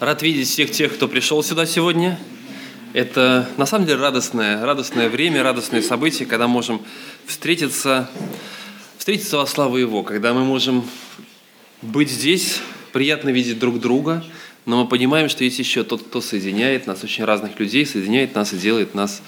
[0.00, 2.20] Рад видеть всех тех, кто пришел сюда сегодня.
[2.92, 6.82] Это на самом деле радостное, радостное время, радостное событие, когда можем
[7.26, 8.08] встретиться,
[8.96, 10.88] встретиться во славу Его, когда мы можем
[11.82, 12.60] быть здесь,
[12.92, 14.24] приятно видеть друг друга,
[14.66, 18.52] но мы понимаем, что есть еще тот, кто соединяет нас, очень разных людей, соединяет нас
[18.52, 19.20] и делает нас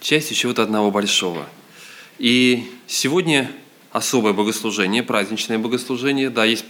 [0.00, 1.46] частью чего-то одного большого.
[2.18, 3.48] И сегодня
[3.92, 6.30] особое богослужение, праздничное богослужение.
[6.30, 6.64] Да, есть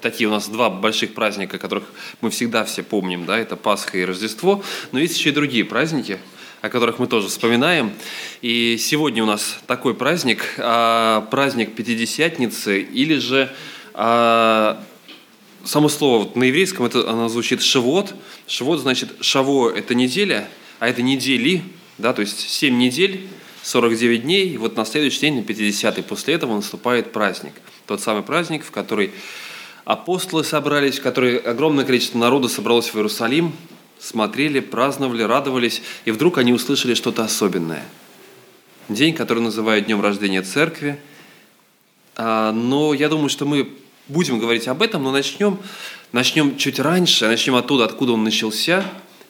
[0.00, 1.84] такие у нас два больших праздника, которых
[2.20, 6.18] мы всегда все помним, да, это Пасха и Рождество, но есть еще и другие праздники,
[6.60, 7.92] о которых мы тоже вспоминаем.
[8.42, 13.50] И сегодня у нас такой праздник, а, праздник Пятидесятницы, или же
[13.94, 14.82] а,
[15.64, 18.14] само слово вот на еврейском это оно звучит шавот.
[18.46, 20.48] Шавот значит шаво– это неделя,
[20.78, 21.62] а это недели,
[21.98, 23.28] да, то есть 7 недель,
[23.62, 27.52] 49 дней, и вот на следующий день, на 50-й, после этого наступает праздник.
[27.86, 29.12] Тот самый праздник, в который
[29.84, 33.52] апостолы собрались, в который огромное количество народа собралось в Иерусалим,
[33.98, 37.84] смотрели, праздновали, радовались, и вдруг они услышали что-то особенное.
[38.88, 40.98] День, который называют Днем рождения Церкви.
[42.16, 43.68] А, но я думаю, что мы
[44.08, 45.58] будем говорить об этом, но начнем,
[46.12, 48.84] начнем чуть раньше, начнем оттуда, откуда он начался,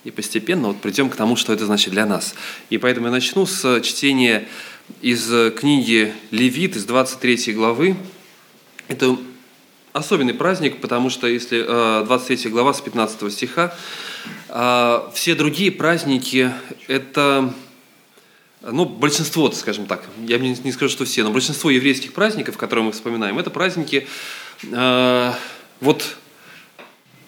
[0.05, 2.35] и постепенно вот придем к тому, что это значит для нас.
[2.71, 4.49] И поэтому я начну с чтения
[5.03, 7.97] из книги Левит, из 23 главы.
[8.89, 9.19] Это
[9.93, 11.63] особенный праздник, потому что если
[12.05, 13.75] 23 э, глава с 15 стиха,
[14.49, 16.53] э, все другие праздники–
[16.89, 17.53] это
[18.63, 22.93] ну, большинство, скажем так, я не скажу, что все, но большинство еврейских праздников, которые мы
[22.93, 24.07] вспоминаем, это праздники,
[24.63, 25.33] э,
[25.81, 26.17] вот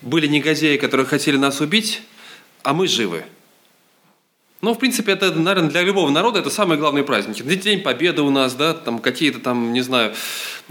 [0.03, 2.03] были негодяи, которые хотели нас убить,
[2.63, 3.25] а мы живы.
[4.61, 7.43] Ну, в принципе, это, наверное, для любого народа это самые главные праздники.
[7.43, 10.15] День Победы у нас, да, там какие-то там, не знаю,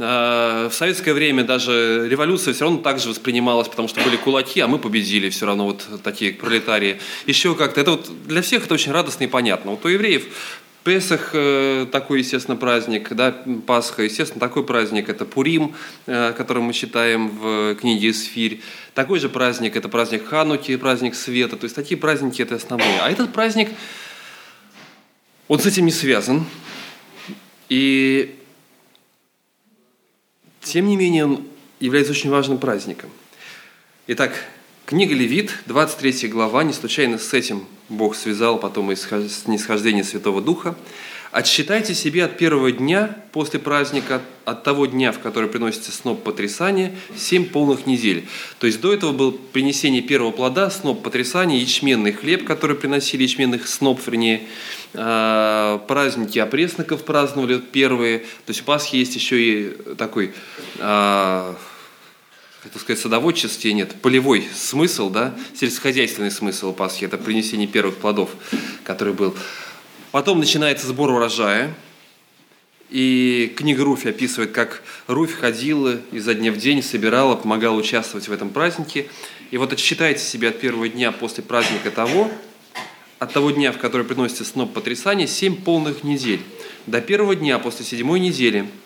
[0.01, 4.67] в советское время даже революция все равно так же воспринималась, потому что были кулаки, а
[4.67, 6.99] мы победили все равно вот такие пролетарии.
[7.27, 9.71] Еще как-то, это вот для всех это очень радостно и понятно.
[9.71, 10.25] Вот у евреев
[10.83, 13.35] Песах э, такой, естественно, праздник, да,
[13.67, 15.75] Пасха, естественно, такой праздник– это Пурим,
[16.07, 18.61] э, который мы читаем в книге «Исфирь».
[18.95, 21.55] Такой же праздник– это праздник Хануки, праздник света.
[21.55, 22.99] То есть такие праздники– это основные.
[22.99, 23.69] А этот праздник,
[25.47, 26.45] он с этим не связан.
[27.69, 28.40] И
[30.61, 31.43] тем не менее он
[31.79, 33.09] является очень важным праздником.
[34.07, 34.33] Итак,
[34.85, 40.75] Книга Левит, 23 глава, не случайно с этим Бог связал потом снисхождение Святого Духа.
[41.31, 46.93] «Отсчитайте себе от первого дня после праздника, от того дня, в который приносится сноп потрясания,
[47.15, 48.27] семь полных недель».
[48.59, 53.67] То есть до этого было принесение первого плода, сноп потрясания, ячменный хлеб, который приносили, ячменных
[53.67, 54.41] сноп, вернее,
[54.93, 58.19] а, праздники опресноков праздновали первые.
[58.19, 60.33] То есть у Пасхи есть еще и такой
[60.79, 61.55] а,
[62.63, 68.29] как сказать, садоводческий нет, полевой смысл, да, сельскохозяйственный смысл Пасхи, это принесение первых плодов,
[68.83, 69.35] который был.
[70.11, 71.73] Потом начинается сбор урожая,
[72.89, 78.31] и книга Руфь описывает, как Руфь ходила изо дня в день, собирала, помогала участвовать в
[78.31, 79.07] этом празднике.
[79.51, 82.29] И вот отсчитайте себе от первого дня после праздника того,
[83.19, 86.41] от того дня, в который приносится сноп потрясания, семь полных недель.
[86.87, 88.67] До первого дня после седьмой недели–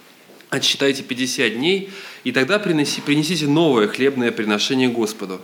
[0.49, 1.89] отсчитайте 50 дней,
[2.23, 5.41] и тогда приноси, принесите новое хлебное приношение Господу.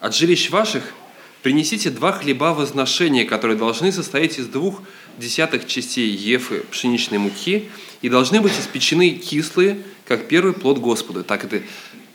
[0.00, 0.94] От жилищ ваших
[1.42, 4.82] принесите два хлеба возношения, которые должны состоять из двух
[5.18, 7.70] десятых частей ефы пшеничной муки
[8.02, 11.24] и должны быть испечены кислые, как первый плод Господу.
[11.24, 11.62] Так это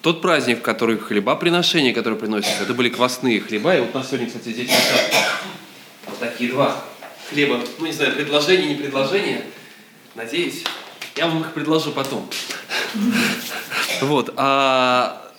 [0.02, 3.76] тот праздник, в который хлеба приношения, которые приносятся, это были квасные хлеба.
[3.76, 4.70] И вот у нас сегодня, кстати, здесь
[6.06, 6.84] вот такие два
[7.30, 7.60] хлеба.
[7.80, 9.44] Ну, не знаю, предложение, не предложение.
[10.16, 10.64] Надеюсь.
[11.16, 12.28] Я вам их предложу потом.
[14.02, 14.34] Вот.
[14.36, 15.33] А...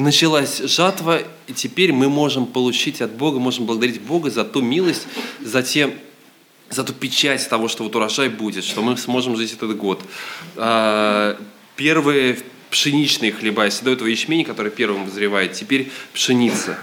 [0.00, 5.06] Началась жатва, и теперь мы можем получить от Бога, можем благодарить Бога за ту милость,
[5.42, 5.94] за те
[6.70, 10.00] за ту печать того, что вот урожай будет, что мы сможем жить этот год.
[10.56, 11.36] А,
[11.76, 12.38] первые
[12.70, 16.78] пшеничные хлеба, если до этого ячмень, который первым вызревает, теперь пшеница.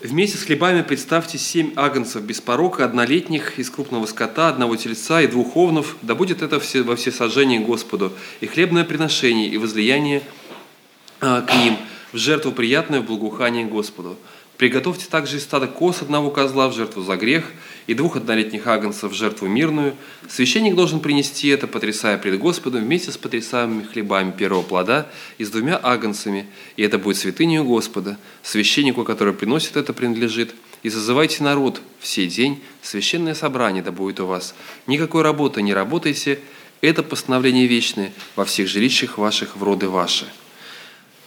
[0.00, 5.26] Вместе с хлебами представьте семь агнцев без порока, однолетних, из крупного скота, одного тельца и
[5.26, 10.22] двух овнов, да будет это все, во все сожжения Господу, и хлебное приношение, и возлияние
[11.20, 11.76] а, к ним,
[12.16, 14.16] в жертву приятное, в благоухание Господу.
[14.56, 17.44] Приготовьте также из стада коз одного козла в жертву за грех
[17.86, 19.94] и двух однолетних агнцев в жертву мирную.
[20.26, 25.50] Священник должен принести это, потрясая пред Господом, вместе с потрясаемыми хлебами первого плода и с
[25.50, 26.46] двумя агнцами,
[26.76, 28.16] и это будет святынью Господа.
[28.42, 30.54] Священнику, который приносит это, принадлежит.
[30.82, 34.54] И зазывайте народ в сей день, священное собрание да будет у вас.
[34.86, 36.38] Никакой работы не работайте,
[36.80, 40.24] это постановление вечное во всех жилищах ваших в роды ваши».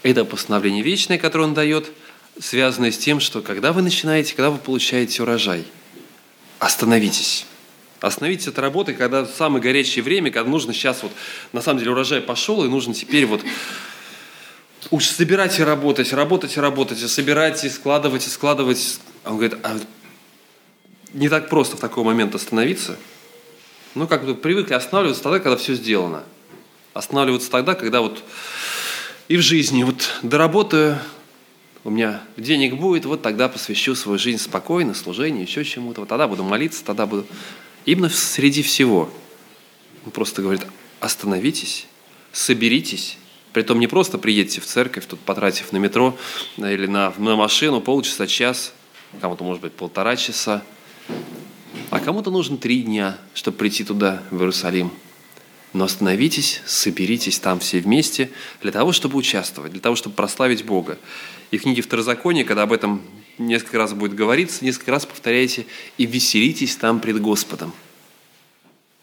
[0.04, 1.92] Это постановление вечное, которое Он дает,
[2.40, 5.66] связанное с тем, что когда вы начинаете, когда вы получаете урожай,
[6.60, 7.46] остановитесь.
[8.00, 11.12] Остановитесь от работы, когда самое горячее время, когда нужно сейчас вот,
[11.52, 13.42] на самом деле урожай пошел, и нужно теперь вот
[14.90, 19.00] уж собирать и работать, работать и работать, и собирать, и складывать, и складывать.
[19.26, 19.78] Он говорит, а
[21.14, 22.98] не так просто в такой момент остановиться.
[23.96, 26.24] Ну, как бы привыкли останавливаться тогда, когда все сделано.
[26.94, 28.24] Останавливаться тогда, когда вот
[29.30, 31.00] и в жизни вот доработаю,
[31.86, 36.02] у меня денег будет, вот тогда посвящу свою жизнь спокойно, служению, еще чему-то.
[36.02, 37.26] Вот тогда буду молиться, тогда буду
[37.86, 39.10] Именно среди всего.
[40.06, 40.66] Он просто говорит,
[41.00, 41.88] остановитесь,
[42.32, 43.18] соберитесь,
[43.52, 46.16] Притом не просто приедете в церковь, тут потратив на метро
[46.58, 48.74] или на, на машину полчаса, час,
[49.22, 50.64] кому-то может быть полтора часа,
[51.90, 54.92] а кому-то нужно три дня, чтобы прийти туда, в Иерусалим.
[55.74, 58.32] Но остановитесь, соберитесь там все вместе
[58.62, 60.98] для того, чтобы участвовать, для того, чтобы прославить Бога.
[61.52, 63.02] И в книге Второзакония, когда об этом
[63.38, 65.66] несколько раз будет говориться, несколько раз повторяйте
[65.98, 67.74] «и веселитесь там пред Господом».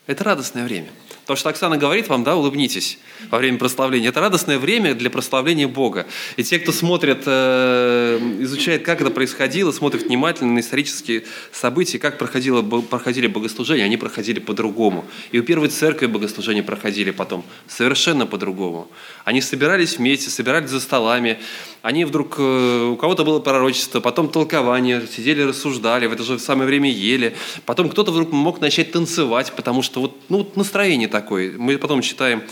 [0.07, 0.91] Это радостное время–
[1.27, 2.99] то, что Оксана говорит вам, да, улыбнитесь
[3.31, 4.11] во время прославления.
[4.11, 6.07] Это радостное время для прославления Бога.
[6.37, 12.17] И те, кто смотрит, э, изучает, как это происходило, смотрит внимательно на исторические события, как
[12.17, 15.05] проходило, проходили богослужения, они проходили по-другому.
[15.33, 18.89] И у первой церкви богослужения проходили потом совершенно по-другому.
[19.25, 21.41] Они собирались вместе, собирались за столами,
[21.83, 26.69] они вдруг, э, у кого-то было пророчество, потом толкование, сидели, рассуждали, в это же самое
[26.69, 27.35] время ели.
[27.65, 31.53] Потом кто-то вдруг мог начать танцевать, потому что вот ну, настроение такое.
[31.57, 32.43] Мы потом читаем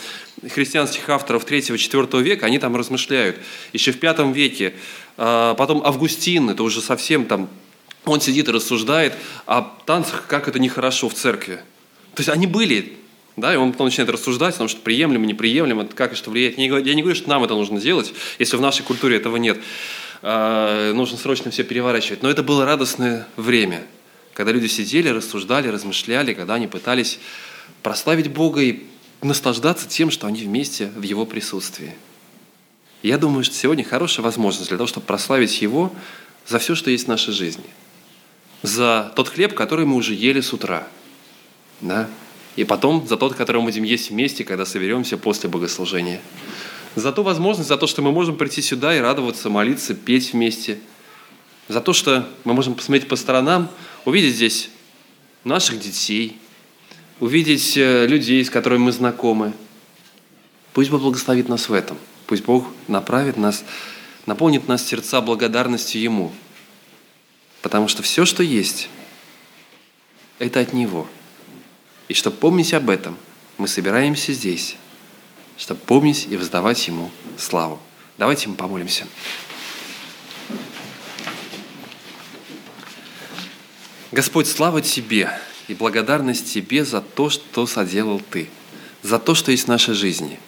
[0.48, 3.36] христианских авторов 3-4 века, они там размышляют.
[3.72, 4.74] Еще в V веке.
[5.16, 7.48] А потом Августин, это уже совсем там,
[8.04, 9.14] он сидит и рассуждает
[9.46, 11.56] о танцах, как это нехорошо в церкви.
[12.14, 12.96] То есть они были,
[13.36, 16.58] да, и он потом начинает рассуждать о том, что приемлемо, неприемлемо, как и что влияет.
[16.58, 19.58] Я не говорю, что нам это нужно делать, если в нашей культуре этого нет.
[20.22, 22.22] А, нужно срочно все переворачивать.
[22.22, 23.82] Но это было радостное время,
[24.32, 27.18] когда люди сидели, рассуждали, размышляли, когда они пытались
[27.84, 28.82] прославить Бога и
[29.22, 31.94] наслаждаться тем, что они вместе в Его присутствии.
[33.02, 35.92] Я думаю, что сегодня хорошая возможность для того, чтобы прославить Его
[36.46, 37.64] за все, что есть в нашей жизни.
[38.62, 40.88] За тот хлеб, который мы уже ели с утра.
[41.82, 42.08] Да?
[42.56, 46.22] И потом за тот, который мы будем есть вместе, когда соберемся после богослужения.
[46.96, 50.78] За ту возможность, за то, что мы можем прийти сюда и радоваться, молиться, петь вместе.
[51.68, 53.68] За то, что мы можем посмотреть по сторонам,
[54.06, 54.70] увидеть здесь
[55.44, 56.38] наших детей,
[57.20, 59.52] увидеть э, людей, с которыми мы знакомы.
[60.72, 61.98] Пусть Бог благословит нас в этом.
[62.26, 63.64] Пусть Бог направит нас,
[64.26, 66.32] наполнит нас сердца благодарностью Ему.
[67.62, 68.88] Потому что все, что есть,
[70.38, 71.06] это от Него–
[72.08, 73.16] и чтобы помнить об этом,
[73.56, 74.76] мы собираемся здесь,
[75.56, 77.80] чтобы помнить и воздавать Ему славу.
[78.18, 79.06] Давайте мы помолимся.
[84.12, 85.30] Господь, слава Тебе
[85.68, 88.48] и благодарность Тебе за то, что соделал Ты,
[89.02, 90.38] за то, что есть в нашей жизни.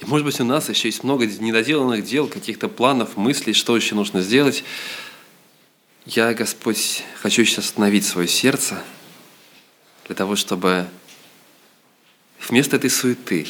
[0.00, 3.94] И, может быть, у нас еще есть много недоделанных дел, каких-то планов, мыслей, что еще
[3.94, 4.64] нужно сделать.
[6.06, 8.82] Я, Господь, хочу сейчас остановить свое сердце–
[10.10, 10.88] для того, чтобы
[12.48, 13.46] вместо этой суеты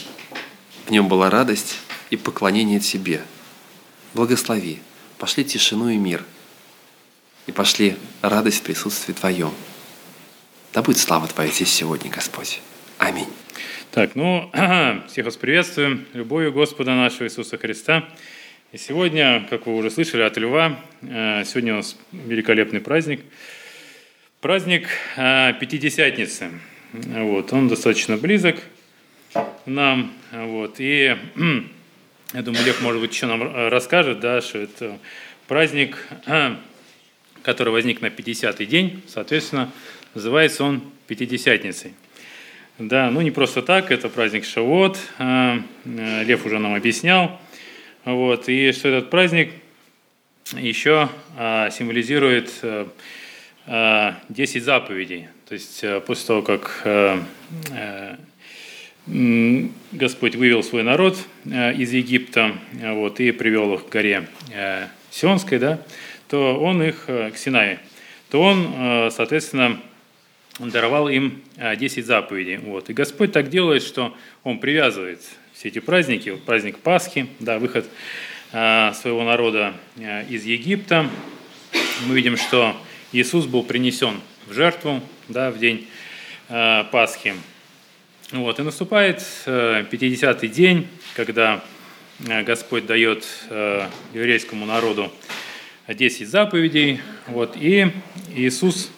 [0.85, 1.77] в нем была радость
[2.11, 3.23] и поклонение Тебе.
[4.13, 4.79] Благослови,
[5.17, 6.23] пошли тишину и мир,
[7.47, 9.55] и пошли радость в присутствии Твоем.
[10.73, 12.61] Да будет слава Твоя здесь сегодня, Господь.
[12.99, 13.29] Аминь.
[13.91, 14.51] Так, ну,
[15.09, 18.09] всех вас приветствую, любовью Господа нашего Иисуса Христа.
[18.73, 23.21] И сегодня, как вы уже слышали от Льва, э, сегодня у нас великолепный праздник–
[24.41, 26.49] Праздник а, Пятидесятницы.
[26.95, 28.57] Вот, он достаточно близок
[29.67, 30.15] нам.
[30.33, 31.15] Вот, и
[32.33, 34.99] я думаю, Лев, может быть, еще нам расскажет, да, что это
[35.47, 36.07] праздник,
[37.43, 39.71] который возник на 50-й день, соответственно,
[40.15, 41.95] называется он Пятидесятницей.
[42.79, 47.39] Да, ну не просто так, это праздник Шавот, а, Лев уже нам объяснял.
[48.07, 49.53] Вот, и что этот праздник
[50.57, 52.63] еще а, символизирует 10
[53.67, 55.29] э, заповедей.
[55.47, 56.87] То есть после того, как
[59.93, 64.27] Господь вывел свой народ из Египта вот, и привел их к горе
[65.11, 65.83] Сионской, да,
[66.29, 67.81] то он их к Синае,
[68.31, 69.81] то он, соответственно,
[70.59, 72.59] даровал им 10 заповедей.
[72.59, 72.91] Вот.
[72.91, 75.21] И Господь так делает, что Он привязывает
[75.55, 77.87] все эти праздники, праздник Пасхи, да, выход
[78.51, 79.75] своего народа
[80.29, 81.09] из Египта.
[82.07, 82.77] Мы видим, что
[83.13, 85.87] Иисус был принесен в жертву да, в день
[86.49, 87.35] Пасхи.
[88.33, 91.65] Вот, и наступает э, 50-й день, когда
[92.21, 93.27] Господь дает
[94.15, 95.13] еврейскому народу
[95.89, 97.91] 10 заповедей, вот, и
[98.35, 98.93] Иисус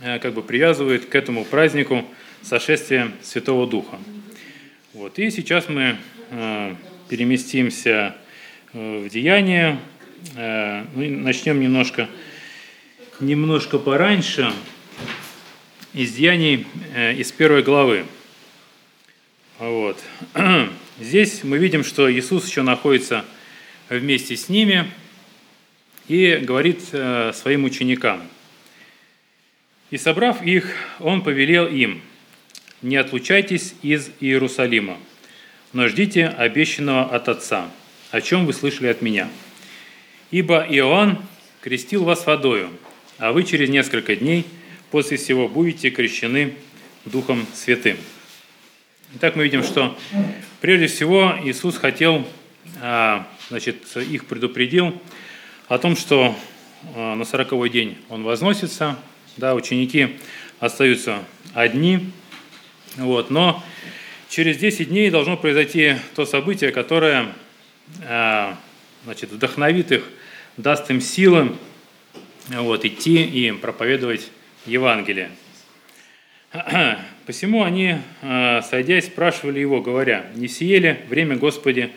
[0.00, 2.04] как бы привязывает к этому празднику
[2.42, 3.98] сошествие Святого Духа.
[4.94, 5.96] Вот, и сейчас мы
[7.08, 8.16] переместимся
[8.72, 9.78] в Деяние,
[10.34, 12.08] ну, начнем немножко,
[13.20, 14.52] немножко пораньше,
[15.92, 16.66] из Деяний,
[17.16, 18.04] из первой главы.
[19.60, 19.98] Вот.
[21.00, 23.26] Здесь мы видим, что Иисус еще находится
[23.90, 24.90] вместе с ними
[26.08, 28.22] и говорит э, своим ученикам.
[29.90, 32.00] «И собрав их, Он повелел им,
[32.82, 34.96] не отлучайтесь из Иерусалима,
[35.72, 37.70] но ждите обещанного от Отца,
[38.10, 39.28] о чем вы слышали от Меня.
[40.30, 41.18] Ибо Иоанн
[41.60, 42.70] крестил вас водою,
[43.18, 44.46] а вы через несколько дней
[44.90, 46.54] после всего будете крещены
[47.04, 47.96] Духом Святым».
[49.16, 49.98] Итак, мы видим, что
[50.60, 52.24] прежде всего Иисус хотел,
[52.80, 54.96] а, значит, их предупредил
[55.66, 56.36] о том, что
[56.94, 58.96] а, на сороковой день Он возносится,
[59.36, 60.18] да, ученики
[60.58, 62.10] остаются одни,
[62.96, 63.62] вот, но
[64.28, 67.28] через 10 дней должно произойти то событие, которое
[68.04, 68.56] а,
[69.04, 70.04] значит, вдохновит их,
[70.56, 71.56] даст им силы
[72.48, 74.30] вот, идти и проповедовать
[74.66, 75.30] Евангелие.
[77.26, 81.90] Посему они, а, сойдясь, спрашивали его, говоря, «Не сие время, Господи,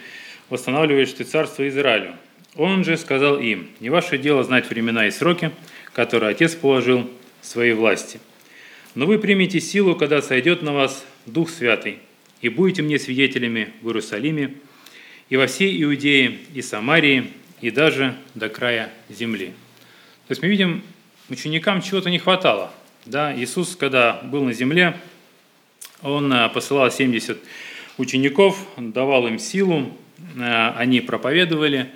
[0.50, 2.16] восстанавливаешь ты царство Израилю?»
[2.56, 5.52] Он же сказал им, «Не ваше дело знать времена и сроки,
[5.94, 7.10] которые Отец положил
[7.44, 8.20] своей власти.
[8.96, 12.00] Но вы примете силу, когда сойдет на вас Дух Святый,
[12.42, 14.56] и будете мне свидетелями в Иерусалиме,
[15.30, 17.30] и во всей Иудее, и Самарии,
[17.62, 19.54] и даже до края земли».
[20.28, 20.84] То есть мы видим,
[21.30, 22.72] ученикам чего-то не хватало.
[23.06, 23.36] Да?
[23.36, 24.98] Иисус, когда был на земле,
[26.02, 27.38] он э, посылал 70
[27.98, 29.92] учеников, давал им силу,
[30.38, 31.90] э, они проповедовали.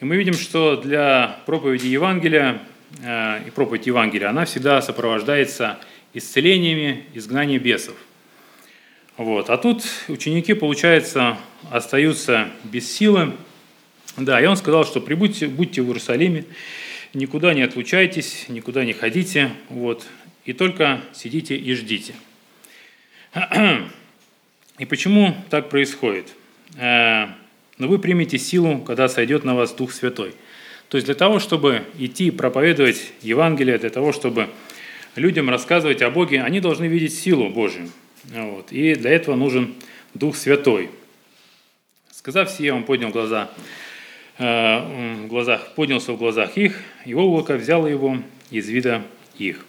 [0.00, 2.60] И мы видим, что для проповеди Евангелия
[3.00, 5.78] и проповедь Евангелия, она всегда сопровождается
[6.12, 7.96] исцелениями, изгнанием бесов.
[9.16, 9.50] Вот.
[9.50, 11.38] А тут ученики, получается,
[11.70, 13.32] остаются без силы.
[14.16, 16.44] Да, и он сказал, что прибудьте, будьте в Иерусалиме,
[17.14, 20.06] никуда не отлучайтесь, никуда не ходите, вот,
[20.44, 22.14] и только сидите и ждите.
[24.78, 26.26] И почему так происходит?
[26.76, 27.26] Э,
[27.78, 30.34] Но ну, вы примете силу, когда сойдет на вас Дух Святой.
[30.94, 34.48] То есть для того, чтобы идти проповедовать Евангелие, для того, чтобы
[35.16, 37.90] людям рассказывать о Боге, они должны видеть силу Божию.
[38.26, 38.70] Вот.
[38.70, 39.74] И для этого нужен
[40.14, 40.90] Дух Святой.
[42.12, 43.50] Сказав сие, он поднял глаза,
[44.38, 48.22] э, в глазах, поднялся в глазах их, его облако взяло его
[48.52, 49.02] из вида
[49.36, 49.66] их.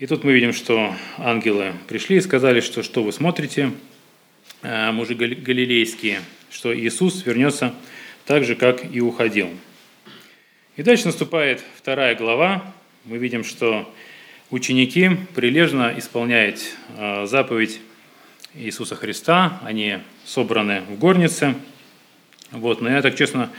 [0.00, 3.70] И тут мы видим, что ангелы пришли и сказали, что что вы смотрите,
[4.62, 6.18] э, мужи галилейские,
[6.50, 7.72] что Иисус вернется
[8.26, 9.50] так же, как и уходил.
[10.76, 12.74] И дальше наступает вторая глава.
[13.04, 13.88] Мы видим, что
[14.50, 16.58] ученики прилежно исполняют
[16.98, 17.80] э, заповедь
[18.54, 19.60] Иисуса Христа.
[19.62, 21.54] Они собраны в горнице.
[22.50, 23.52] Вот, но я так честно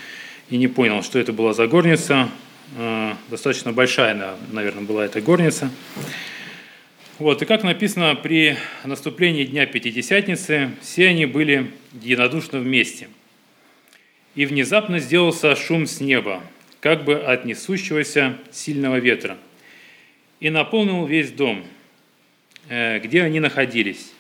[0.49, 2.27] и не понял, что это была за горница.
[2.77, 5.71] Э, достаточно большая, наверное, была эта горница.
[7.17, 13.07] Вот, и как написано, при наступлении Дня Пятидесятницы все они были единодушно вместе.
[14.35, 16.43] И внезапно сделался шум с неба,
[16.85, 19.39] как бы от несущегося сильного ветра,
[20.39, 21.65] и наполнил весь дом,
[22.69, 24.11] э, где они находились.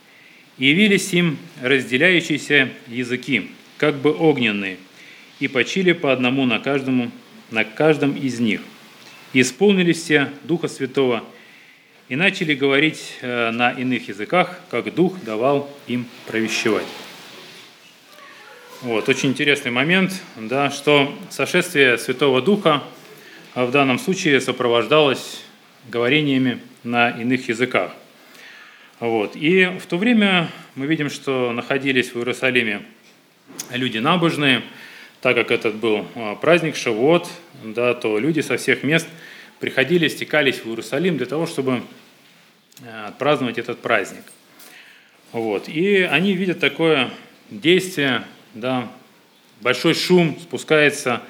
[0.57, 4.77] И явились им разделяющиеся языки, как бы огненные,
[5.39, 7.11] и почили по одному на, каждому,
[7.51, 8.61] на каждом из них.
[9.33, 11.23] И исполнились все Духа Святого–
[12.09, 16.85] и начали говорить э, на иных языках, как Дух давал им провещевать.
[18.85, 22.83] Вот, очень интересный момент, да, что сошествие Святого Духа
[23.55, 25.41] в данном случае сопровождалось
[25.89, 27.93] говорениями на иных языках.
[28.99, 29.35] Вот.
[29.35, 32.83] И в то время мы видим, что находились в Иерусалиме
[33.71, 34.61] люди набожные,
[35.19, 37.27] так как этот был а, праздник Шавуот,
[37.63, 39.07] да, то люди со всех мест–
[39.59, 41.81] приходили, стекались в Иерусалим для того, чтобы
[42.83, 44.21] э, отпраздновать этот праздник.
[45.31, 45.67] Вот.
[45.67, 47.09] И они видят такое
[47.49, 48.23] действие,
[48.55, 48.89] да,
[49.61, 51.21] большой шум, спускается,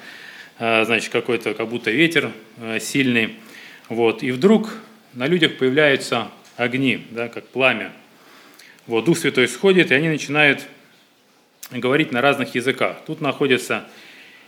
[0.58, 3.34] э, значит, какой-то, как будто ветер э, сильный.
[3.88, 4.22] Вот.
[4.22, 4.76] И вдруг
[5.12, 7.92] на людях появляются огни, да, как пламя.
[8.86, 10.66] Вот, Дух Святой сходит, и они начинают
[11.72, 12.98] говорить на разных языках.
[13.06, 13.84] Тут находятся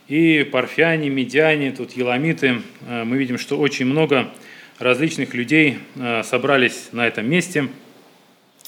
[0.06, 2.62] и парфяне, медяне, тут еламиты.
[2.86, 4.30] Э, мы видим, что очень много
[4.78, 5.78] различных людей
[6.22, 7.66] собрались на этом месте.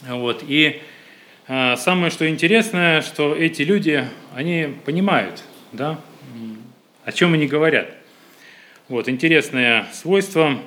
[0.08, 0.82] Вот, и
[1.50, 4.04] самое что интересное, что эти люди,
[4.36, 5.42] они понимают,
[5.72, 5.98] да,
[7.04, 7.92] о чем они говорят.
[8.88, 10.60] Вот, интересное свойство,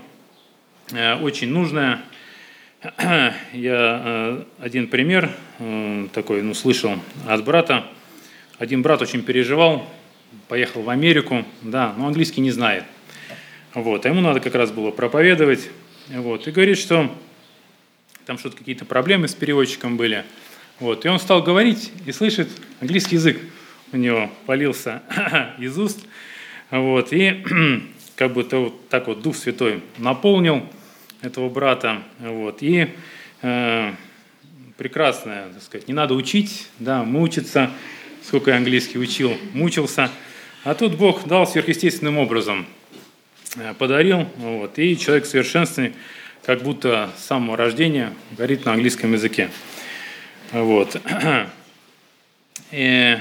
[0.91, 2.01] э, очень нужное.
[3.01, 7.85] Я э, один пример э, такой, ну, слышал от брата.
[8.59, 9.89] Один брат очень переживал,
[10.49, 12.83] поехал в Америку, да, но английский не знает.
[13.73, 15.69] Вот, а ему надо как раз было проповедовать.
[16.09, 17.09] Вот, и говорит, что
[18.25, 20.25] там что-то какие-то проблемы с переводчиком были.
[20.83, 22.49] Вот, и он стал говорить и слышит
[22.81, 23.39] английский язык.
[23.93, 25.01] У него полился
[25.57, 25.97] из уст.
[26.71, 27.41] Вот, и
[28.17, 30.67] как бы то вот так вот Дух Святой наполнил
[31.21, 32.89] этого брата, вот, и
[33.41, 33.93] э,
[34.75, 37.71] прекрасное, так сказать, не надо учить, да, мучиться,
[38.21, 40.11] сколько я английский учил, мучился,
[40.65, 42.65] а тут Бог дал сверхъестественным образом,
[43.55, 45.93] э, подарил, вот, и человек совершенственный,
[46.45, 49.49] как будто с самого рождения говорит на английском языке.
[50.51, 51.01] Вот.
[52.71, 53.17] И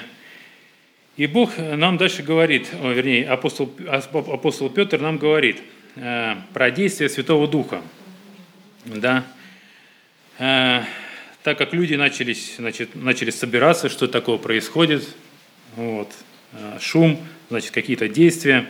[1.19, 5.59] и Бог нам дальше говорит, вернее, апостол, апостол Петр нам говорит
[5.95, 7.83] э, про действие Святого Духа.
[8.87, 9.27] Да?
[10.39, 10.81] Э,
[11.43, 15.07] так как люди начались, значит, начали собираться, что такое происходит,
[15.77, 16.11] вот,
[16.55, 18.67] э, шум, значит, какие-то действия.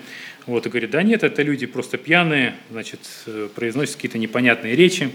[0.46, 5.12] Вот, и говорит, да нет, это люди просто пьяные, значит, э, произносят какие-то непонятные речи.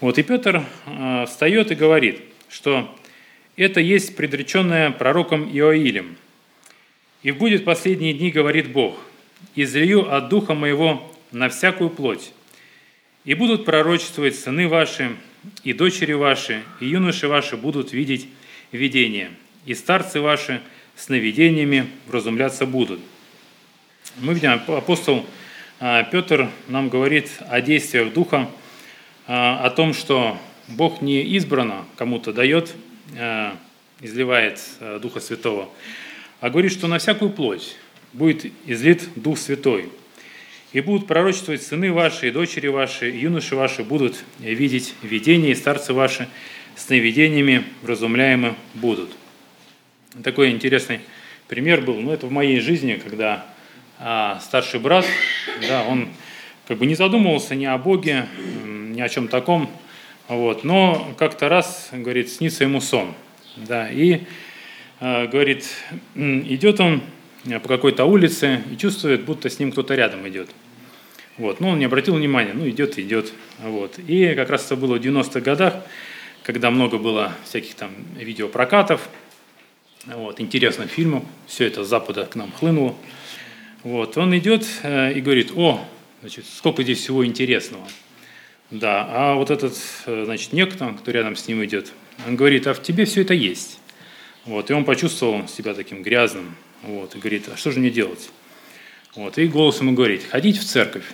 [0.00, 2.94] Вот, и Петр э, встает и говорит, что
[3.56, 6.16] это есть предреченное пророком Иоилем–
[7.26, 8.96] и будет последние дни, говорит Бог,
[9.56, 12.32] излию от Духа Моего на всякую плоть,
[13.24, 15.16] и будут пророчествовать сыны ваши,
[15.64, 18.28] и дочери ваши, и юноши ваши будут видеть
[18.70, 19.30] видения,
[19.64, 20.62] и старцы ваши
[20.94, 23.00] сновидениями вразумляться будут.
[24.18, 25.26] Мы видим, апостол
[25.80, 28.48] а, Петр нам говорит о действиях Духа,
[29.26, 30.38] а, о том, что
[30.68, 32.74] Бог не избрано кому-то дает,
[33.16, 33.56] а,
[34.00, 34.60] изливает
[35.00, 35.68] Духа Святого,
[36.40, 37.76] а говорит, что на всякую плоть
[38.12, 39.88] будет излит Дух Святой.
[40.72, 45.54] И будут пророчествовать сыны ваши, и дочери ваши, и юноши ваши будут видеть видения, и
[45.54, 46.28] старцы ваши
[46.76, 49.10] сновидениями вразумляемы будут.
[50.22, 51.00] Такой интересный
[51.48, 53.46] пример был, ну это в моей жизни, когда
[53.98, 55.06] а, старший брат,
[55.68, 56.08] да, он
[56.68, 58.26] как бы не задумывался ни о Боге,
[58.64, 59.70] ни о чем таком,
[60.28, 63.14] вот, но как-то раз, говорит, снится ему сон,
[63.56, 64.22] да, и
[64.98, 65.68] Э, говорит,
[66.14, 67.02] идет он
[67.44, 70.48] э, по какой-то улице и чувствует, будто с ним кто-то рядом идет.
[71.36, 71.60] Вот.
[71.60, 73.32] Но он не обратил внимания, ну идет, идет.
[73.58, 73.98] Вот.
[73.98, 75.74] И как раз это было в 90-х годах,
[76.42, 79.06] когда много было всяких там видеопрокатов,
[80.06, 82.94] вот, интересных фильмов, все это с запада к нам хлынуло.
[83.82, 84.16] Вот.
[84.16, 85.84] Он идет э, и говорит, о,
[86.22, 87.86] значит, сколько здесь всего интересного.
[88.70, 89.74] Да, а вот этот,
[90.06, 91.92] значит, некто, кто рядом с ним идет,
[92.26, 93.78] он говорит, а в тебе все это есть.
[94.44, 98.30] Вот, и он почувствовал себя таким грязным, вот, и говорит, а что же мне делать?
[99.14, 101.04] Вот, и голос ему говорит, ходить в церковь.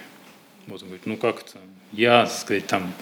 [0.67, 1.59] Вот, он говорит, ну как это?
[1.93, 2.93] Я, сказать, там,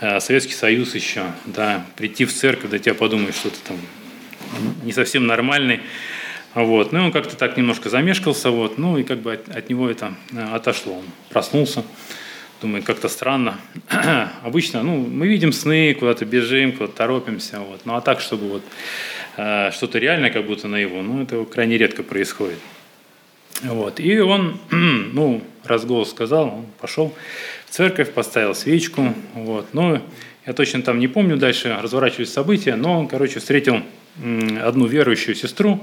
[0.00, 3.76] э, Советский Союз еще, да, прийти в церковь, да тебя подумают, что ты там
[4.84, 5.80] не совсем нормальный.
[6.54, 6.92] Вот.
[6.92, 9.88] Ну, и он как-то так немножко замешкался, вот, ну, и как бы от, от него
[9.88, 10.94] это э, отошло.
[10.98, 11.84] Он проснулся,
[12.62, 13.58] думает, как-то странно.
[14.42, 17.82] Обычно, ну, мы видим сны, куда-то бежим, куда-то торопимся, вот.
[17.84, 18.62] Ну, а так, чтобы вот
[19.36, 22.58] а, что-то реальное, как будто на его, ну, это крайне редко происходит.
[23.62, 24.00] Вот.
[24.00, 27.14] И он, ну, раз голос сказал, он пошел
[27.66, 29.14] в церковь, поставил свечку.
[29.34, 29.74] Вот.
[29.74, 30.00] Но
[30.46, 33.82] я точно там не помню дальше, разворачивались события, но он, короче, встретил
[34.62, 35.82] одну верующую сестру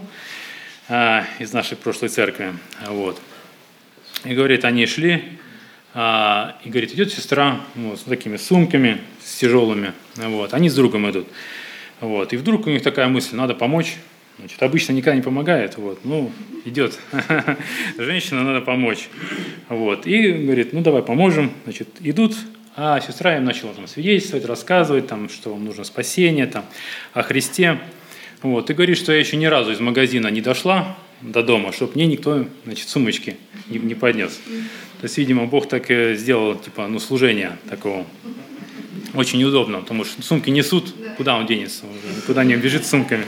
[0.88, 2.54] а, из нашей прошлой церкви.
[2.88, 3.20] Вот.
[4.24, 5.24] И говорит, они шли,
[5.94, 9.94] и говорит, идет сестра вот, с такими сумками, с тяжелыми.
[10.16, 10.54] Вот.
[10.54, 11.28] Они с другом идут.
[12.00, 12.32] Вот.
[12.32, 13.98] И вдруг у них такая мысль, надо помочь.
[14.38, 16.32] Значит, обычно никогда не помогает, вот, ну,
[16.64, 16.98] идет
[17.98, 19.10] женщина, надо помочь.
[19.68, 20.08] Вот.
[20.08, 21.52] И говорит, ну, давай поможем.
[21.66, 22.38] Значит, идут,
[22.78, 26.64] а сестра им начала там свидетельствовать, рассказывать, там, что вам нужно спасение, там,
[27.14, 27.80] о Христе.
[28.42, 28.70] Вот.
[28.70, 32.08] И говорит, что я еще ни разу из магазина не дошла до дома, чтобы мне
[32.08, 34.40] никто, значит, сумочки не, не поднес.
[35.00, 38.06] То есть, видимо, Бог так сделал, типа, ну, служение такого
[39.14, 41.86] очень удобно, потому что сумки несут, куда он денется,
[42.26, 43.26] куда не бежит с сумками.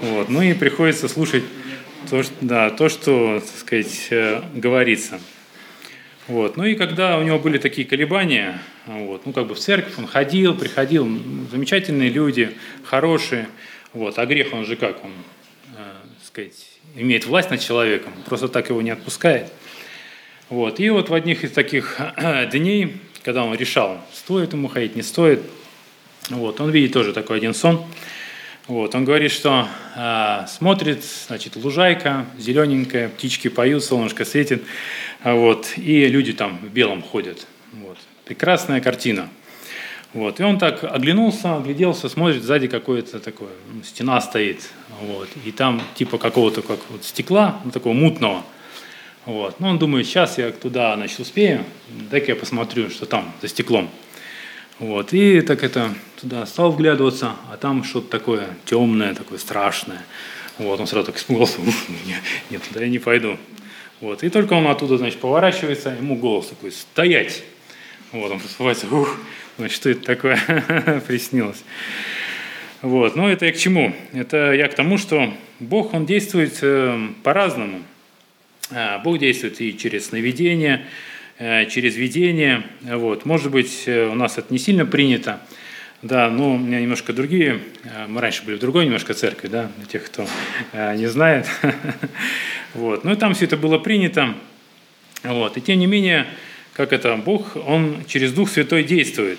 [0.00, 0.28] Вот.
[0.28, 1.44] Ну и приходится слушать
[2.08, 5.20] то, что, да, то, что так сказать, э, говорится.
[6.26, 6.56] Вот.
[6.56, 10.06] Ну и когда у него были такие колебания, вот, ну как бы в церковь он
[10.06, 11.06] ходил, приходил,
[11.50, 12.52] замечательные люди,
[12.84, 13.48] хорошие,
[13.92, 15.12] вот, а грех он же как, он,
[15.76, 15.92] э,
[16.24, 19.52] сказать, имеет власть над человеком, просто так его не отпускает.
[20.48, 20.80] Вот.
[20.80, 22.00] И вот в одних из таких
[22.52, 25.42] дней когда он решал, стоит ему ходить, не стоит.
[26.28, 27.84] Вот, он видит тоже такой один сон.
[28.66, 34.62] Вот, он говорит, что э, смотрит, значит, лужайка зелененькая, птички поют, солнышко светит,
[35.24, 37.46] вот, и люди там в белом ходят.
[37.72, 37.98] Вот.
[38.26, 39.28] Прекрасная картина.
[40.12, 40.40] Вот.
[40.40, 44.70] И он так оглянулся, огляделся, смотрит, сзади какое-то такое, ну, стена стоит,
[45.02, 48.42] вот, и там типа какого-то как вот стекла, ну, такого мутного.
[49.26, 49.60] Вот.
[49.60, 51.64] Ну, он думает, сейчас я туда, значит, успею,
[52.10, 53.88] дай-ка я посмотрю, что там за стеклом.
[54.80, 55.12] Вот.
[55.12, 60.02] И так это туда стал вглядываться, а там что-то такое темное, такое страшное.
[60.58, 61.58] Вот, он сразу так испугался,
[62.06, 63.38] нет, нет, туда я не пойду.
[64.00, 67.42] Вот, и только он оттуда, значит, поворачивается, ему голос такой, стоять.
[68.12, 69.16] Вот, он просыпается, ух,
[69.60, 70.38] значит, что это такое,
[71.06, 71.64] приснилось.
[72.82, 73.94] Вот, но это я к чему?
[74.12, 77.82] Это я к тому, что Бог, Он действует э, по-разному.
[78.70, 80.86] А, Бог действует и через сновидение,
[81.42, 82.64] Э, через видение.
[82.82, 83.24] Вот.
[83.24, 85.40] Может быть, э, у нас это не сильно принято,
[86.02, 87.60] да, но у меня немножко другие,
[88.08, 90.26] мы раньше были в другой немножко церкви, да, для тех, кто
[90.74, 91.46] не знает.
[92.74, 93.02] Вот.
[93.02, 94.34] Ну и там все это было принято.
[95.24, 95.56] Вот.
[95.56, 96.26] И тем не менее,
[96.80, 99.38] как это, Бог, Он через Дух Святой действует.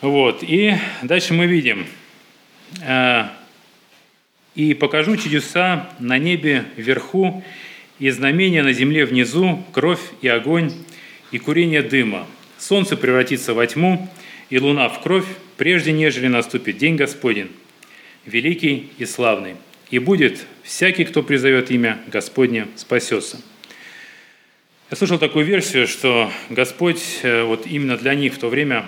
[0.00, 0.42] Вот.
[0.42, 1.84] И дальше мы видим.
[4.54, 7.44] «И покажу чудеса на небе вверху
[7.98, 10.72] и знамения на земле внизу, кровь и огонь,
[11.30, 12.26] и курение дыма.
[12.56, 14.10] Солнце превратится во тьму,
[14.48, 15.26] и луна в кровь,
[15.58, 17.50] прежде нежели наступит день Господень,
[18.24, 19.56] великий и славный.
[19.90, 23.42] И будет всякий, кто призовет имя Господне, спасется.
[24.88, 28.86] Я слышал такую версию, что Господь э, вот именно для них в то время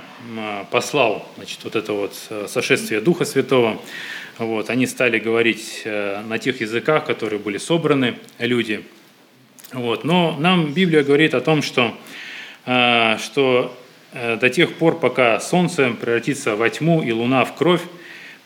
[0.70, 3.82] послал значит, вот это вот э, сошествие Духа Святого.
[4.38, 8.84] Вот, они стали говорить э, на тех языках, которые были собраны люди–
[9.72, 10.04] вот.
[10.04, 11.94] Но нам Библия говорит о том, что,
[12.64, 13.76] что
[14.14, 17.82] до тех пор, пока солнце превратится во тьму и луна в кровь,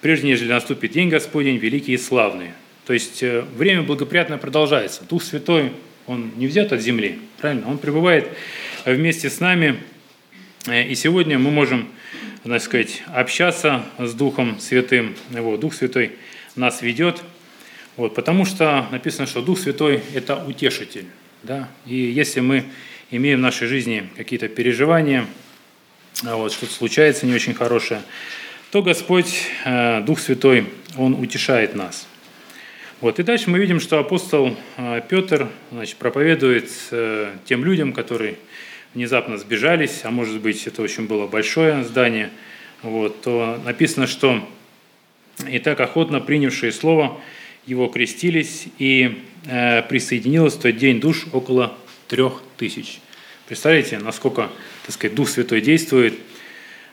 [0.01, 2.55] прежде нежели наступит день Господень, великий и славный.
[2.87, 5.05] То есть время благоприятно продолжается.
[5.09, 5.71] Дух Святой,
[6.12, 7.68] Он не взят от земли, правильно?
[7.68, 8.29] Он пребывает
[8.85, 9.79] вместе с нами.
[10.66, 11.88] И сегодня мы можем,
[12.44, 15.14] так сказать, общаться с Духом Святым.
[15.31, 16.12] Вот, Дух Святой
[16.55, 17.22] нас ведет–
[17.96, 21.05] вот, потому что написано, что Дух Святой– это утешитель.
[21.42, 21.68] Да?
[21.85, 22.64] И если мы
[23.11, 25.27] имеем в нашей жизни какие-то переживания,
[26.25, 28.01] а вот, что-то случается не очень хорошее,
[28.70, 32.09] то Господь, э, Дух Святой, Он утешает нас.
[33.03, 33.19] Вот.
[33.19, 38.37] И дальше мы видим, что апостол э, Петр значит, проповедует э, тем людям, которые
[38.95, 42.31] внезапно сбежались, а может быть, это очень было большое здание,
[42.83, 44.49] вот, то написано, что
[45.51, 47.21] «И так охотно принявшие слово
[47.67, 53.01] его крестились, и э, присоединилось в тот день душ около трех тысяч.
[53.49, 54.49] Представляете, насколько,
[54.87, 56.15] так сказать, Дух Святой действует,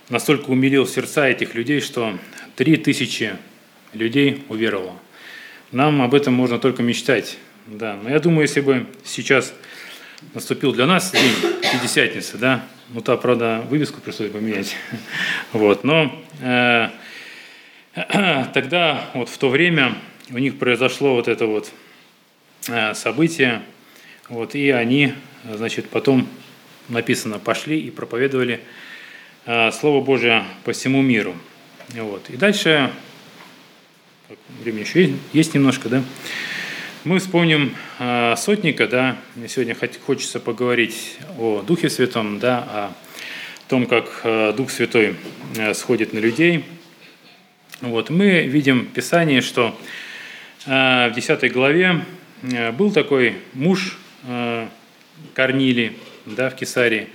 [0.09, 2.17] настолько умилил сердца этих людей, что
[2.55, 3.35] три тысячи
[3.93, 4.95] людей уверовало.
[5.71, 7.37] Нам об этом можно только мечтать.
[7.67, 7.97] Да.
[8.01, 9.53] Но я думаю, если бы сейчас
[10.33, 14.75] наступил для нас день Пятидесятницы, да, ну, та, правда, вывеску пришлось поменять.
[15.53, 16.89] Вот, но э,
[18.53, 19.95] тогда, вот в то время,
[20.31, 21.71] у них произошло вот это вот
[22.67, 23.61] э, событие,
[24.27, 26.27] вот, и они, значит, потом
[26.87, 28.61] написано, пошли и проповедовали
[29.45, 31.35] э, Слово Божие по всему миру.
[31.89, 32.29] Вот.
[32.29, 32.91] И дальше,
[34.61, 36.03] время еще есть, есть немножко, да,
[37.03, 42.91] мы вспомним э, сотника, да, мне сегодня хочется поговорить о Духе Святом, да, о
[43.69, 45.15] том, как Дух Святой
[45.73, 46.65] сходит на людей.
[47.81, 49.77] Вот, мы видим в Писании, что
[50.65, 52.05] Э, в 10 главе
[52.43, 54.67] э, был такой муж э,
[55.33, 57.07] Корнилий да, в Кесарии,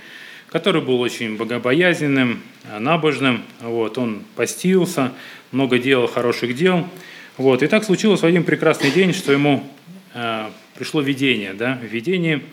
[0.47, 2.41] который был очень богобоязненным,
[2.79, 3.43] набожным.
[3.61, 5.13] Вот, он постился,
[5.55, 6.87] много делал хороших дел.
[7.37, 9.63] Вот, и так случилось в один прекрасный день, что ему
[10.77, 11.53] пришло видение.
[11.53, 12.43] Да, в видении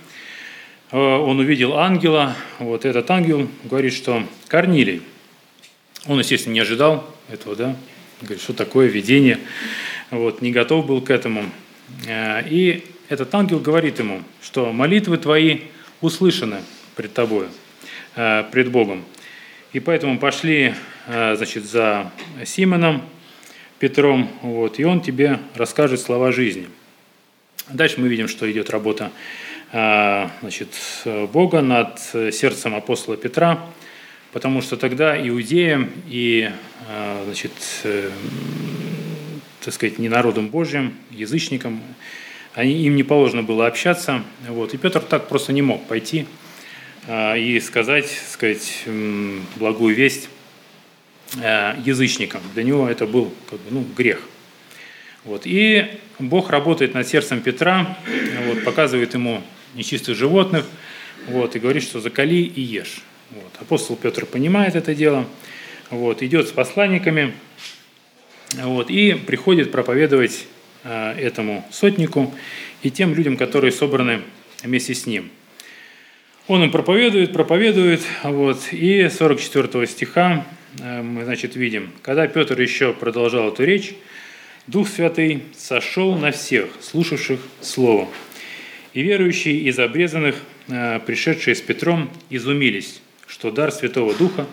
[0.91, 2.35] он увидел ангела.
[2.59, 5.03] Вот этот ангел говорит, что Корнилий.
[6.07, 7.77] Он, естественно, не ожидал этого, да.
[8.23, 9.38] Говорит, что такое видение
[10.12, 11.45] вот, не готов был к этому.
[12.07, 15.61] Э, и этот ангел говорит ему, что молитвы твои
[16.01, 16.59] услышаны
[16.97, 17.49] пред тобою,
[18.17, 19.05] э, пред Богом.
[19.73, 20.75] И поэтому пошли э,
[21.07, 22.11] значит, за
[22.45, 23.03] Симоном,
[23.79, 26.69] Петром, вот, и он тебе расскажет слова жизни.
[27.69, 29.11] Дальше мы видим, что идет работа
[29.71, 30.69] значит,
[31.33, 33.65] Бога над сердцем апостола Петра,
[34.33, 36.51] потому что тогда иудеям и
[37.25, 37.53] значит,
[39.65, 41.81] так сказать, не народом Божьим, язычникам,
[42.55, 44.23] они, им не положено было общаться.
[44.47, 44.75] Вот.
[44.75, 46.27] И Петр так просто не мог пойти
[47.11, 48.85] и сказать, сказать
[49.57, 50.29] благую весть
[51.40, 52.40] э, язычникам.
[52.55, 54.21] Для него это был как бы, ну, грех.
[55.25, 55.42] Вот.
[55.45, 55.87] И
[56.18, 57.97] Бог работает над сердцем Петра,
[58.47, 59.42] вот, показывает ему
[59.75, 60.66] нечистых животных,
[61.29, 63.03] вот, и говорит, что закали и ешь.
[63.31, 63.53] Вот.
[63.61, 65.27] Апостол Петр понимает это дело,
[65.90, 67.35] вот, идет с посланниками
[68.55, 70.47] вот, и приходит проповедовать
[70.85, 72.35] э, этому сотнику
[72.83, 74.23] и тем людям, которые собраны
[74.62, 75.31] вместе с ним.
[76.49, 80.45] Он им проповедует, проповедует, вот, и 44 стиха
[80.79, 83.95] мы, значит, видим, когда Петр еще продолжал эту речь,
[84.67, 88.09] Дух Святый сошел на всех, слушавших Слово.
[88.95, 90.37] И верующие из обрезанных,
[90.69, 94.47] э, пришедшие с Петром, изумились, что дар Святого Духа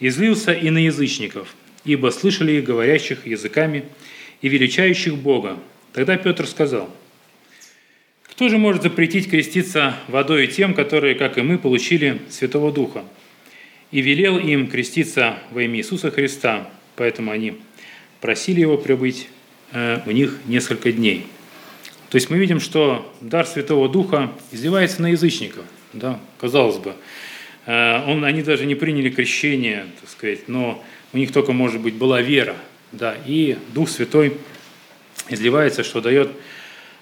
[0.00, 3.84] излился и на язычников, ибо слышали их говорящих языками
[4.42, 5.58] и величающих Бога.
[5.92, 6.94] Тогда Петр сказал,
[8.24, 13.04] «Кто же может запретить креститься водой тем, которые, как и мы, получили Святого Духа?»
[13.90, 17.58] И велел им креститься во имя Иисуса Христа, поэтому они
[18.20, 19.28] просили его прибыть
[19.72, 21.26] э, у них несколько дней–
[22.10, 25.64] то есть мы видим, что дар Святого Духа изливается на язычников.
[25.92, 26.94] Да, казалось бы,
[27.66, 31.94] э, он, они даже не приняли крещение, так сказать, но у них только, может быть,
[31.94, 32.56] была вера.
[32.92, 34.38] Да, и Дух Святой
[35.28, 36.30] изливается, что дает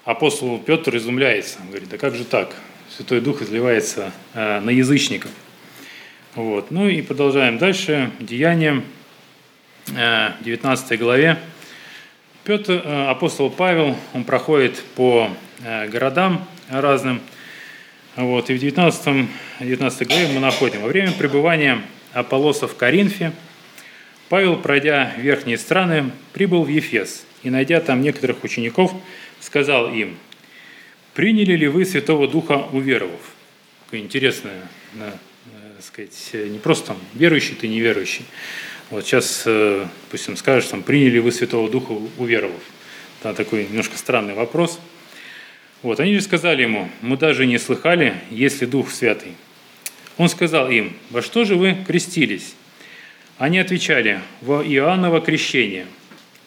[0.03, 1.59] апостол Петр изумляется.
[1.61, 2.53] Он говорит, да как же так?
[2.89, 5.31] Святой Дух изливается э, на язычников.
[6.37, 6.69] Вот.
[6.69, 8.11] Ну и продолжаем дальше.
[8.19, 8.83] Деяние,
[9.87, 11.39] 19 э, главе,
[12.43, 15.31] Петр, э, апостол Павел, он проходит по
[15.63, 17.21] э, городам разным.
[18.15, 19.27] Вот, и в 19,
[19.61, 21.81] 19 главе мы находим, во время пребывания
[22.13, 23.31] Аполлоса в Коринфе,
[24.29, 28.93] Павел, пройдя верхние страны, прибыл в Ефес и, найдя там некоторых учеников,
[29.39, 30.15] сказал им,
[31.15, 33.21] «Приняли ли вы Святого Духа, уверовав?»
[33.91, 34.61] Интересное,
[35.77, 38.25] э, сказать, не просто там верующий ты, неверующий.
[38.89, 42.61] Вот сейчас, э, допустим, скажешь, там, приняли вы Святого Духа, уверовав.
[43.23, 44.79] Да, такой немножко странный вопрос.
[45.81, 49.33] Вот, они же сказали ему, мы даже не слыхали, есть ли Дух Святый.
[50.17, 52.55] Он сказал им, во что же вы крестились?
[53.37, 55.85] Они отвечали, во Иоанново крещение.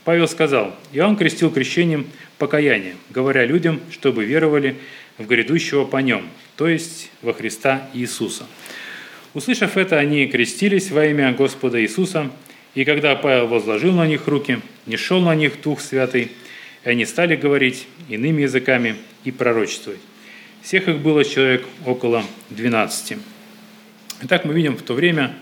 [0.05, 2.07] Павел сказал, Иоанн крестил крещением
[2.39, 4.77] покаяния, говоря людям, чтобы веровали
[5.19, 8.47] в грядущего по нем, то есть во Христа Иисуса.
[9.33, 12.31] Услышав это, они крестились во имя Господа Иисуса,
[12.75, 16.33] и когда Павел возложил на них руки, не шел на них Дух Святый,
[16.85, 20.01] и они стали говорить иными языками и пророчествовать.
[20.63, 23.19] Всех их было человек около 12.
[24.23, 25.33] Итак, мы видим в то время,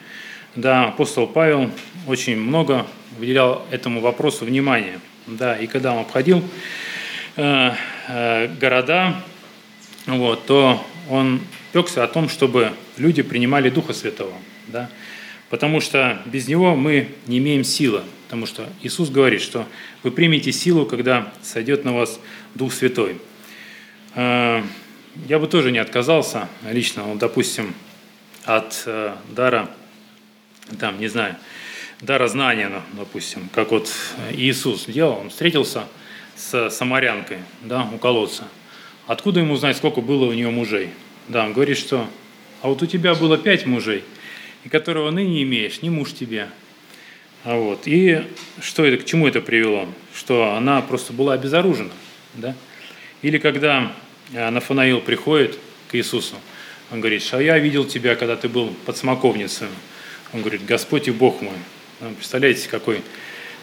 [0.55, 1.71] да, апостол Павел
[2.07, 2.87] очень много
[3.19, 5.01] выделял этому вопросу внимания.
[5.27, 6.45] Да, и когда он обходил
[7.37, 7.71] э,
[8.09, 9.23] э, города,
[10.07, 11.41] вот, то он
[11.73, 14.35] пекся о том, чтобы люди принимали Духа Святого.
[14.69, 14.89] Да?
[15.51, 18.03] Потому что без Него мы не имеем силы.
[18.27, 19.67] Потому что Иисус говорит, что
[20.03, 22.21] вы примете силу, когда сойдет на вас
[22.55, 23.17] Дух Святой.
[24.15, 24.63] Э,
[25.27, 27.75] я бы тоже не отказался лично, вот, допустим,
[28.45, 29.71] от э, дара,
[30.79, 31.37] там, не знаю,
[32.01, 33.91] дара знания, ну, допустим, как вот
[34.33, 35.85] Иисус делал, он встретился
[36.37, 38.45] с самарянкой да, у колодца.
[39.07, 40.91] Откуда ему знать, сколько было у нее мужей?
[41.29, 42.09] Да, он говорит, что
[42.61, 44.03] а вот у тебя было пять мужей,
[44.65, 46.49] и которого ныне имеешь, не муж тебе.
[47.45, 47.83] А вот.
[47.87, 48.25] И
[48.61, 49.87] что это, к чему это привело?
[50.15, 51.93] Что она просто была обезоружена.
[52.35, 52.57] Да?
[53.23, 53.93] Или когда
[54.33, 55.57] э, Нафанаил приходит
[55.89, 56.35] к Иисусу,
[56.91, 59.69] он говорит, что я видел тебя, когда ты был под смоковницей.
[60.33, 61.55] Он говорит, Господь и Бог мой.
[62.01, 63.03] Ну, представляете, какой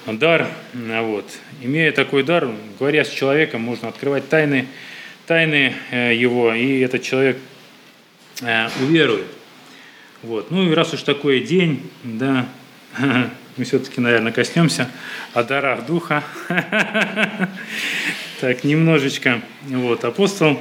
[0.05, 0.47] дар.
[0.73, 1.29] А вот.
[1.61, 2.47] Имея такой дар,
[2.79, 4.67] говоря с человеком, можно открывать тайны,
[5.27, 7.37] тайны э, его, и этот человек
[8.41, 9.27] уверует.
[10.25, 10.49] Вот.
[10.49, 12.47] Ну и раз уж такой день, да,
[13.57, 14.89] мы все-таки, наверное, коснемся
[15.33, 16.23] о дарах Духа.
[18.41, 19.41] Так, немножечко.
[19.61, 20.59] Вот, апостол,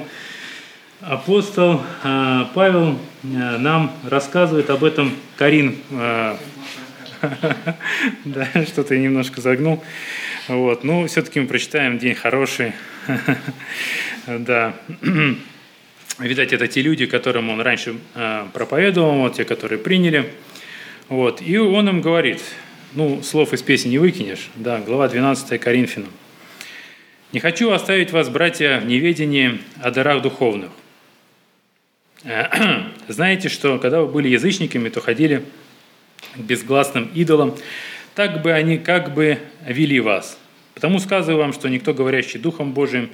[1.01, 5.77] апостол э, Павел э, нам рассказывает об этом Карин.
[8.23, 9.83] Да, что-то я немножко загнул.
[10.47, 12.73] Вот, ну, все-таки мы прочитаем «День хороший».
[14.27, 14.73] Да.
[16.17, 20.31] Видать, это те люди, которым он раньше э, проповедовал, вот те, которые приняли.
[21.09, 21.41] Вот.
[21.41, 22.41] И он им говорит,
[22.93, 26.09] ну, слов из песни не выкинешь, да, глава 12 Коринфянам.
[27.33, 30.69] «Не хочу оставить вас, братья, в неведении о дарах духовных.
[33.09, 35.43] Знаете, что когда вы были язычниками, то ходили
[36.33, 37.57] к безгласным идолам,
[38.15, 40.37] так бы они как бы вели вас.
[40.75, 43.09] Потому сказываю вам, что никто, говорящий Духом Божиим,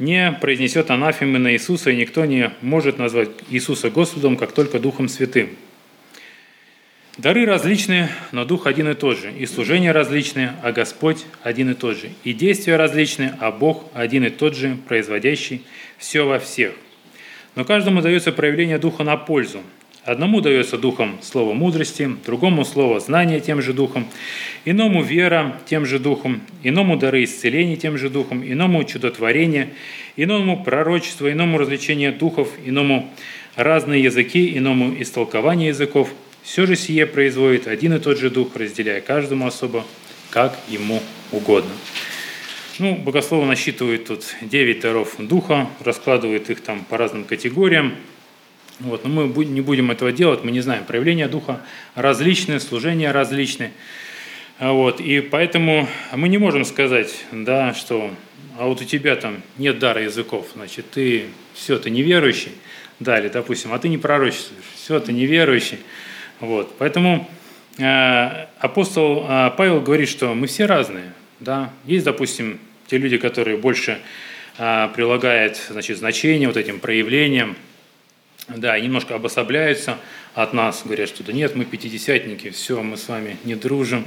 [0.00, 5.08] не произнесет анафемы на Иисуса, и никто не может назвать Иисуса Господом, как только Духом
[5.08, 5.50] Святым.
[7.18, 9.30] Дары различные, но Дух один и тот же.
[9.30, 12.10] И служения различные, а Господь один и тот же.
[12.24, 15.62] И действия различные, а Бог один и тот же, производящий
[15.98, 16.72] все во всех.
[17.56, 19.60] Но каждому дается проявление Духа на пользу.
[20.04, 24.06] Одному дается Духом слово мудрости, другому слово знания тем же Духом,
[24.64, 29.70] иному вера тем же Духом, иному дары исцеления тем же Духом, иному чудотворение,
[30.16, 33.10] иному пророчество, иному развлечение духов, иному
[33.56, 36.10] разные языки, иному истолкование языков–
[36.42, 39.84] все же сие производит один и тот же Дух, разделяя каждому особо,
[40.30, 41.00] как ему
[41.32, 41.70] угодно.
[42.78, 47.94] Ну, богословы насчитывают тут 9 даров Духа, раскладывают их там по разным категориям.
[48.80, 50.84] Вот, но мы не будем этого делать, мы не знаем.
[50.84, 51.60] Проявления Духа
[51.94, 53.72] различные, служения различные.
[54.58, 58.10] Вот, и поэтому мы не можем сказать, да, что
[58.58, 62.52] а вот у тебя там нет дара языков, значит, ты все, ты неверующий,
[62.98, 65.78] да, или, допустим, а ты не пророчествуешь, все, ты неверующий,
[66.40, 66.74] вот.
[66.78, 67.28] Поэтому
[67.78, 71.12] э, апостол э, Павел говорит, что мы все разные.
[71.38, 71.70] Да?
[71.84, 73.98] Есть, допустим, те люди, которые больше
[74.58, 77.56] э, прилагают значит, значение вот этим проявлениям,
[78.48, 79.96] да, немножко обособляются
[80.34, 84.04] от нас, говорят, что да нет, мы пятидесятники, все, мы с вами не дружим.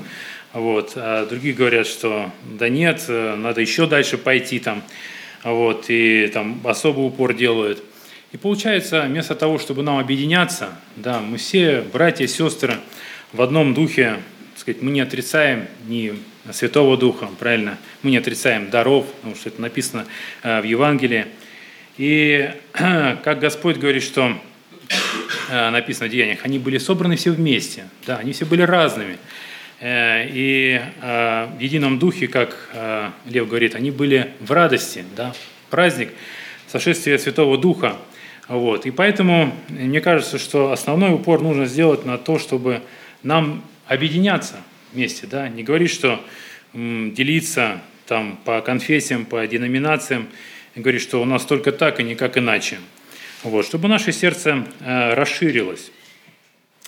[0.54, 0.94] Вот.
[0.96, 4.84] А другие говорят, что да нет, надо еще дальше пойти там,
[5.44, 7.84] вот, и там особый упор делают–
[8.34, 12.78] и получается, вместо того, чтобы нам объединяться, да, мы все братья сестры
[13.32, 14.18] в одном духе,
[14.54, 16.16] так сказать, мы не отрицаем ни
[16.52, 20.08] Святого Духа, правильно, мы не отрицаем даров, потому что это написано
[20.42, 21.28] э, в Евангелии.
[21.98, 24.38] И как Господь говорит, что
[25.50, 29.18] э, написано в Деяниях, они были собраны все вместе, да, они все были разными.
[29.80, 32.70] Э, и в едином духе, как
[33.26, 35.34] Лев говорит, они были в радости, да,
[35.70, 36.10] праздник
[36.68, 37.98] сошествия Святого Духа–
[38.48, 38.86] вот.
[38.86, 42.82] И поэтому мне кажется, что основной упор нужно сделать на то, чтобы
[43.24, 44.56] нам объединяться
[44.92, 46.24] вместе, да, не говорить, что
[46.74, 50.28] делиться там по конфессиям, по деноминациям,
[50.76, 52.80] и говорить, что у нас только так и никак иначе.
[53.44, 55.92] Вот, чтобы наше сердце э, расширилось.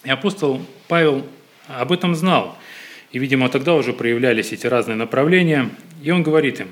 [0.04, 1.26] И апостол Павел
[1.68, 2.58] об этом знал.
[3.12, 5.70] И, видимо, тогда уже проявлялись эти разные направления.
[6.04, 6.70] И он говорит им,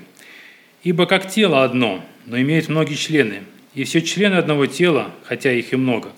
[0.82, 3.42] «Ибо как тело одно, но имеет многие члены,
[3.74, 6.12] и все члены одного тела, хотя их и много,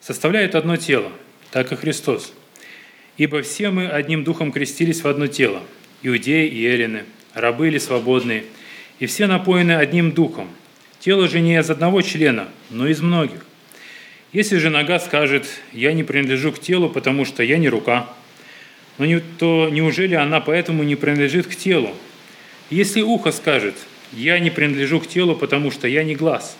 [0.00, 1.10] составляют одно тело,
[1.50, 2.32] так и Христос.
[3.16, 5.62] Ибо все мы одним духом крестились в одно тело,
[6.02, 8.44] иудеи и эллины, рабы или свободные,
[9.02, 10.48] и все напоены одним духом.
[11.00, 13.44] Тело же не из одного члена, но из многих.
[14.32, 18.08] Если же нога скажет, я не принадлежу к телу, потому что я не рука,
[18.98, 21.90] но не, то неужели она поэтому не принадлежит к телу?
[22.70, 23.74] Если ухо скажет,
[24.12, 26.56] я не принадлежу к телу, потому что я не глаз,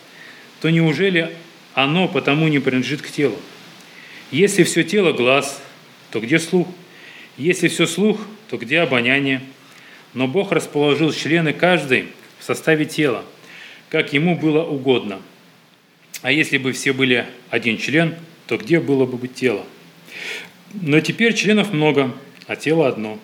[0.61, 1.31] то неужели
[1.75, 3.39] оно потому не принадлежит к телу?
[4.33, 5.63] Если все тело– глаз,
[6.11, 6.67] то где слух?
[7.37, 8.19] Если все слух,
[8.51, 9.43] то где обоняние?
[10.13, 12.09] Но Бог расположил члены каждой
[12.43, 13.25] в составе тела,
[13.89, 15.23] как ему было угодно.
[16.23, 18.17] А если бы все были один член,
[18.49, 19.65] то где было бы тело?
[20.75, 22.13] Но теперь членов много,
[22.49, 23.21] а тело одно.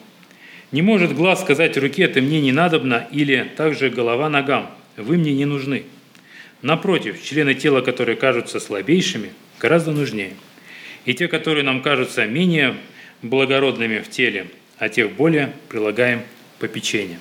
[0.70, 5.34] Не может глаз сказать руке, ты мне не надобно, или также голова ногам, вы мне
[5.34, 5.82] не нужны.
[6.62, 10.34] Напротив, члены тела, которые кажутся слабейшими, гораздо нужнее.
[11.06, 12.76] И те, которые нам кажутся менее
[13.22, 14.46] благородными в теле,
[14.78, 16.22] а тех более прилагаем
[16.60, 17.18] попечение.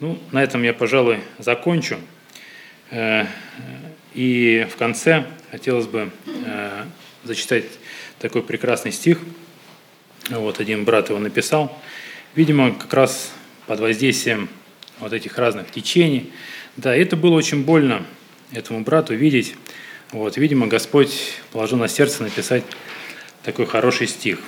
[0.00, 1.98] Ну, на этом я, пожалуй, закончу.
[2.90, 3.26] Э,
[4.14, 6.84] и в конце хотелось бы э,
[7.24, 7.64] зачитать
[8.18, 9.18] такой прекрасный стих.
[10.30, 11.76] Вот один брат его написал.
[12.34, 13.32] Видимо, как раз
[13.66, 14.48] под воздействием
[14.98, 16.32] вот этих разных течений–
[16.76, 18.04] да, это было очень больно
[18.52, 19.54] этому брату видеть.
[20.12, 22.64] Вот, видимо, Господь положил на сердце написать
[23.42, 24.40] такой хороший стих.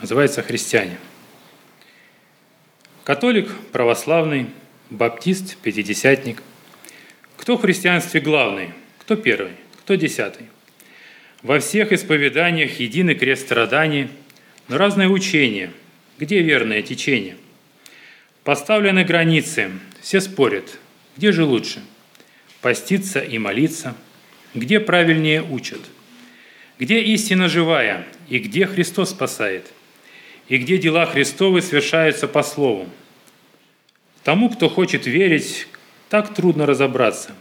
[0.00, 0.96] Называется «Христиане».
[3.04, 4.46] Католик, православный,
[4.90, 6.42] баптист, пятидесятник.
[7.36, 8.70] Кто в христианстве главный?
[8.98, 9.52] Кто первый?
[9.80, 10.46] Кто десятый?
[11.42, 14.08] Во всех исповеданиях единый крест страданий,
[14.68, 15.72] но разное учение.
[16.18, 17.36] Где верное течение?
[18.44, 19.70] Поставлены границы,
[20.02, 20.78] все спорят–
[21.20, 21.82] где же лучше?
[22.62, 23.94] Поститься и молиться?
[24.54, 25.80] Где правильнее учат?
[26.78, 29.70] Где истина живая и где Христос спасает?
[30.48, 32.88] И где дела Христовы совершаются по слову?
[34.24, 35.66] Тому, кто хочет верить,
[36.08, 37.34] так трудно разобраться,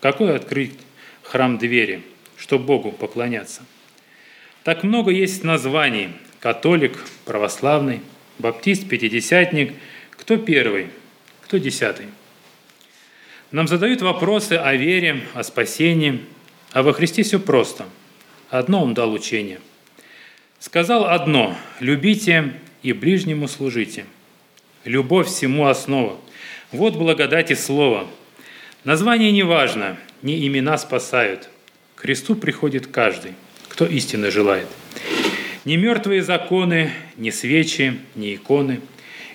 [0.00, 0.74] какой открыть
[1.22, 2.02] храм двери,
[2.36, 3.62] чтобы Богу поклоняться.
[4.64, 6.10] Так много есть названий–
[6.40, 8.00] католик, православный,
[8.38, 9.74] баптист, пятидесятник.
[10.10, 10.88] Кто первый,
[11.42, 12.06] кто десятый–
[13.52, 16.20] нам задают вопросы о вере, о спасении,
[16.72, 17.86] а во Христе все просто.
[18.50, 19.60] Одно Он дал учение.
[20.58, 24.04] Сказал одно– любите и ближнему служите.
[24.86, 26.16] Любовь всему основа.
[26.70, 28.06] Вот благодать и слово.
[28.84, 31.50] Название не важно, не имена спасают.
[31.96, 33.32] К кресту приходит каждый,
[33.68, 34.68] кто истинно желает.
[35.64, 38.80] Ни мертвые законы, ни свечи, ни иконы,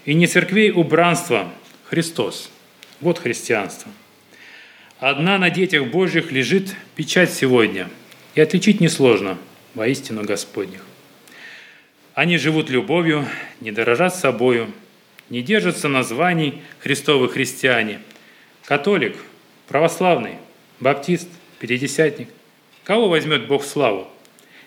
[0.05, 2.49] и ни церквей убранства– Христос.
[3.01, 3.91] Вот христианство.
[4.99, 7.89] Одна на детях Божьих лежит печать сегодня,
[8.35, 9.37] и отличить несложно
[9.73, 10.85] воистину Господних.
[12.13, 13.27] Они живут любовью,
[13.59, 14.71] не дорожат собою,
[15.31, 18.01] не держатся названий Христовы христиане.
[18.65, 19.15] Католик,
[19.67, 20.35] православный,
[20.81, 22.27] баптист, пятидесятник.
[22.83, 24.09] Кого возьмет Бог славу?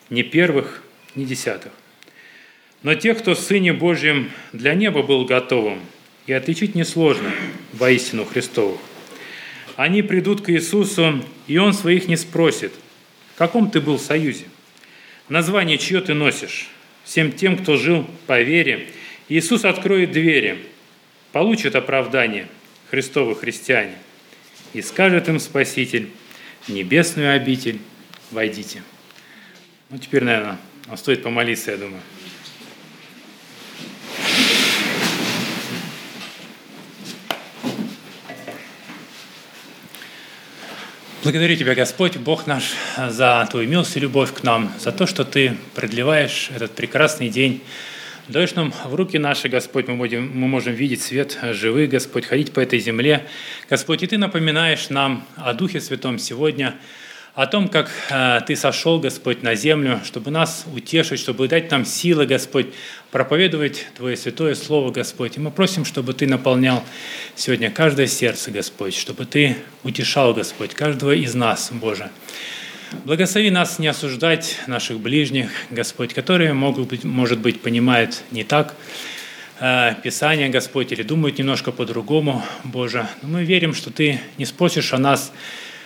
[0.09, 0.83] Ни первых,
[1.15, 1.71] ни десятых.
[2.83, 5.81] Но тех, кто Сыне Божьим для неба был готовым,
[6.27, 7.31] и отличить несложно
[7.75, 8.81] воистину Христовых.
[9.77, 12.73] Они придут к Иисусу, и Он своих не спросит,
[13.35, 14.45] в каком ты был союзе,
[15.29, 16.69] название чье ты носишь,
[17.05, 18.89] всем тем, кто жил по вере.
[19.29, 20.59] Иисус откроет двери,
[21.33, 22.47] получит оправдание
[22.91, 23.95] Христовы христиане,
[24.75, 26.11] и скажет им Спаситель,
[26.69, 27.79] небесную обитель
[28.31, 28.83] войдите.
[29.89, 30.59] Ну, теперь, наверное,
[30.97, 32.03] стоит помолиться, я думаю.
[41.23, 45.25] Благодарю Тебя, Господь, Бог наш, за Твою милость и любовь к нам, за то, что
[45.25, 47.63] Ты продлеваешь этот прекрасный день.
[48.29, 52.53] Даешь нам в руки наши, Господь, мы, будем, мы можем видеть свет живых, Господь, ходить
[52.53, 53.27] по этой земле.
[53.69, 56.75] Господь, и Ты напоминаешь нам о Духе Святом сегодня–
[57.35, 61.85] о том, как э, Ты сошел, Господь, на землю, чтобы нас утешить, чтобы дать нам
[61.85, 62.69] силы, Господь,
[63.11, 65.37] проповедовать Твое святое Слово, Господь.
[65.37, 66.85] И мы просим, чтобы Ты наполнял
[67.35, 72.09] сегодня каждое сердце, Господь, чтобы Ты утешал, Господь, каждого из нас, Боже.
[73.03, 78.75] Благослови нас не осуждать наших ближних, Господь, которые, могут быть, может быть, понимают не так,
[79.61, 83.07] э, Писание, Господь, или думают немножко по-другому, Боже.
[83.23, 85.33] Но мы верим, что Ты не спросишь о нас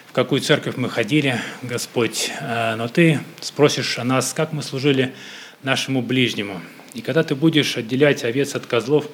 [0.07, 5.15] в какую церковь мы ходили, Господь, э, но Ты спросишь о нас, как мы служили
[5.63, 6.61] нашему ближнему.
[6.95, 9.07] И когда ты будешь отделять овец от козлов,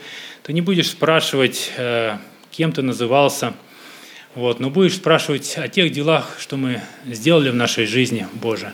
[0.43, 2.19] ты не будешь спрашивать, э,
[2.51, 3.55] кем ты назывался,
[4.35, 8.72] вот, но будешь спрашивать о тех делах, что мы сделали в нашей жизни, Боже.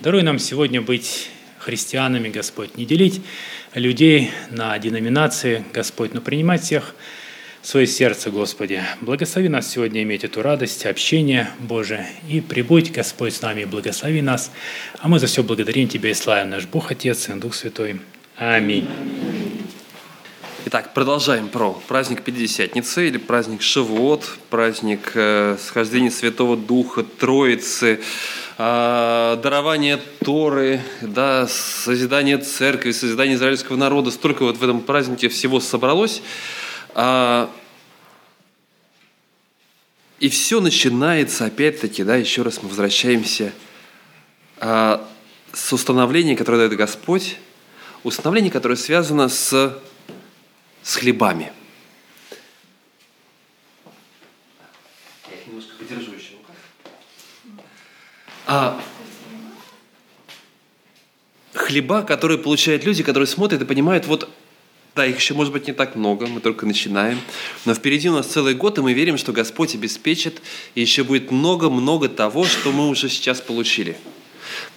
[0.00, 1.28] Даруй нам сегодня быть
[1.58, 3.20] христианами, Господь, не делить
[3.74, 6.94] людей на деноминации, Господь, но принимать всех
[7.62, 8.82] свое сердце, Господи.
[9.00, 12.06] Благослови нас сегодня иметь эту радость, общение Божие.
[12.28, 14.50] И прибудь, Господь, с нами, благослови нас.
[14.98, 18.00] А мы за все благодарим Тебя и славим наш Бог, Отец и Дух Святой.
[18.36, 18.88] Аминь.
[20.64, 28.00] Итак, продолжаем про праздник Пятидесятницы или праздник Шивот, праздник э, схождения Святого Духа, Троицы,
[28.58, 34.12] э, дарование Торы, да, созидание церкви, созидание израильского народа.
[34.12, 36.22] Столько вот в этом празднике всего собралось.
[36.94, 37.50] А,
[40.20, 43.52] и все начинается, опять-таки, да, еще раз мы возвращаемся
[44.58, 45.04] а,
[45.52, 47.36] с установления, которое дает Господь,
[48.04, 49.76] установление, которое связано с,
[50.82, 51.52] с хлебами.
[55.28, 56.34] Я их немножко подержу еще.
[58.46, 58.80] А,
[61.54, 64.28] хлеба, которые получают люди, которые смотрят и понимают, вот
[64.94, 67.18] да, их еще может быть не так много, мы только начинаем.
[67.64, 70.42] Но впереди у нас целый год, и мы верим, что Господь обеспечит,
[70.74, 73.96] и еще будет много-много того, что мы уже сейчас получили.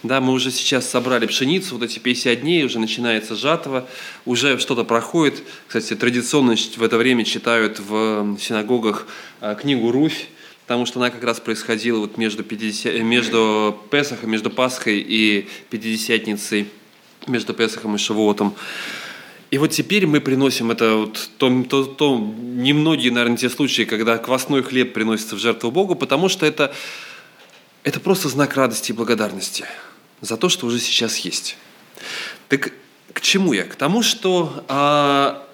[0.02, 3.88] Да, мы уже сейчас собрали пшеницу, вот эти 50 дней, уже начинается жатва,
[4.24, 5.42] уже что-то проходит.
[5.66, 9.06] Кстати, традиционно в это время читают в синагогах
[9.40, 10.26] а, книгу «Руфь»,
[10.66, 16.68] потому что она как раз происходила вот между, 50, между Песохом, между Пасхой и Пятидесятницей,
[17.26, 18.54] между Песохом и Шавуотом.
[19.50, 24.18] И вот теперь мы приносим это вот то, то, то немногие, наверное, те случаи, когда
[24.18, 26.74] квасной хлеб приносится в жертву Богу, потому что это,
[27.82, 29.64] это просто знак радости и благодарности
[30.26, 31.56] за то, что уже сейчас есть.
[32.48, 32.72] Так
[33.12, 33.64] к чему я?
[33.64, 35.46] К тому, что а,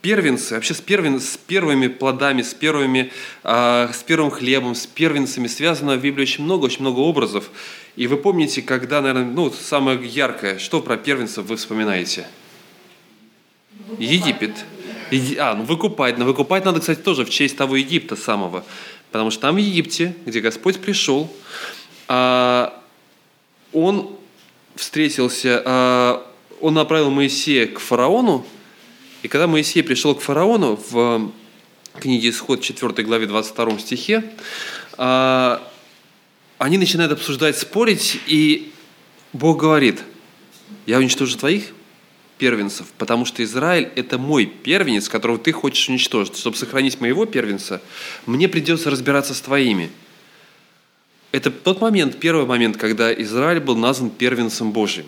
[0.00, 3.12] первенцы, вообще с, первен, с первыми плодами, с, первыми,
[3.44, 7.50] э, с первым хлебом, с первенцами связано в Библии очень много, очень много образов.
[7.96, 12.26] И вы помните, когда, наверное, ну, самое яркое, что про первенцев вы вспоминаете?
[13.98, 14.64] Египет.
[15.38, 16.18] А, ну выкупать.
[16.18, 18.64] Но выкупать надо, кстати, тоже в честь того Египта самого.
[19.10, 21.79] Потому что там в Египте, где Господь пришел, а,
[23.72, 24.16] он
[24.74, 26.26] встретился, а,
[26.60, 28.46] он направил Моисея к фараону,
[29.22, 31.30] и когда Моисей пришел к фараону в
[31.98, 34.24] книге Исход 4 главе 22 стихе,
[34.96, 35.62] а,
[36.58, 38.72] они начинают обсуждать, спорить, и
[39.32, 40.02] Бог говорит,
[40.86, 41.72] я уничтожу твоих
[42.38, 46.36] первенцев, потому что Израиль– это мой первенец, которого ты хочешь уничтожить.
[46.36, 47.82] Чтобы сохранить моего первенца,
[48.24, 49.90] мне придется разбираться с твоими.
[51.32, 55.06] Это тот момент, первый момент, когда Израиль был назван первенцем Божьим.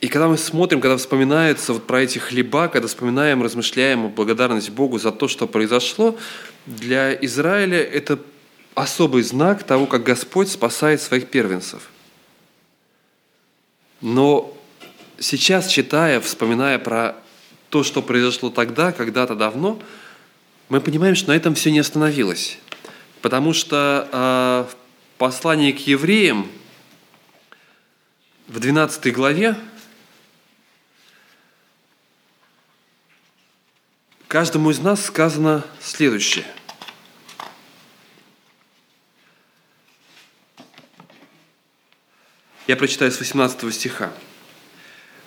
[0.00, 4.98] И когда мы смотрим, когда вспоминается вот про эти хлеба, когда вспоминаем, размышляем благодарность Богу
[4.98, 6.18] за то, что произошло,
[6.66, 8.18] для Израиля это
[8.74, 11.88] особый знак того, как Господь спасает своих первенцев.
[14.00, 14.54] Но
[15.18, 17.16] сейчас, читая, вспоминая про
[17.70, 19.80] то, что произошло тогда, когда-то давно,
[20.68, 22.58] мы понимаем, что на этом все не остановилось.
[23.24, 24.76] Потому что э, в
[25.16, 26.46] послании к евреям
[28.48, 29.56] в 12 главе
[34.28, 36.44] каждому из нас сказано следующее.
[42.66, 44.12] Я прочитаю с 18 стиха.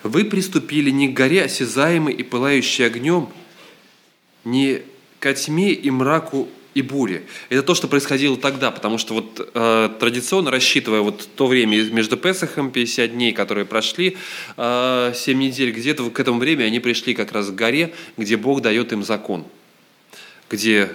[0.04, 3.34] «Вы приступили не к горе осязаемой и пылающей огнем,
[4.43, 4.84] не
[5.20, 7.23] ко тьме и мраку и буре.
[7.49, 12.17] Это то, что происходило тогда, потому что вот э, традиционно, рассчитывая вот то время между
[12.17, 14.15] Песохом, 50 дней, которые прошли,
[14.57, 18.61] э, 7 недель, где-то к этому времени они пришли как раз к горе, где Бог
[18.61, 19.45] дает им закон,
[20.51, 20.91] где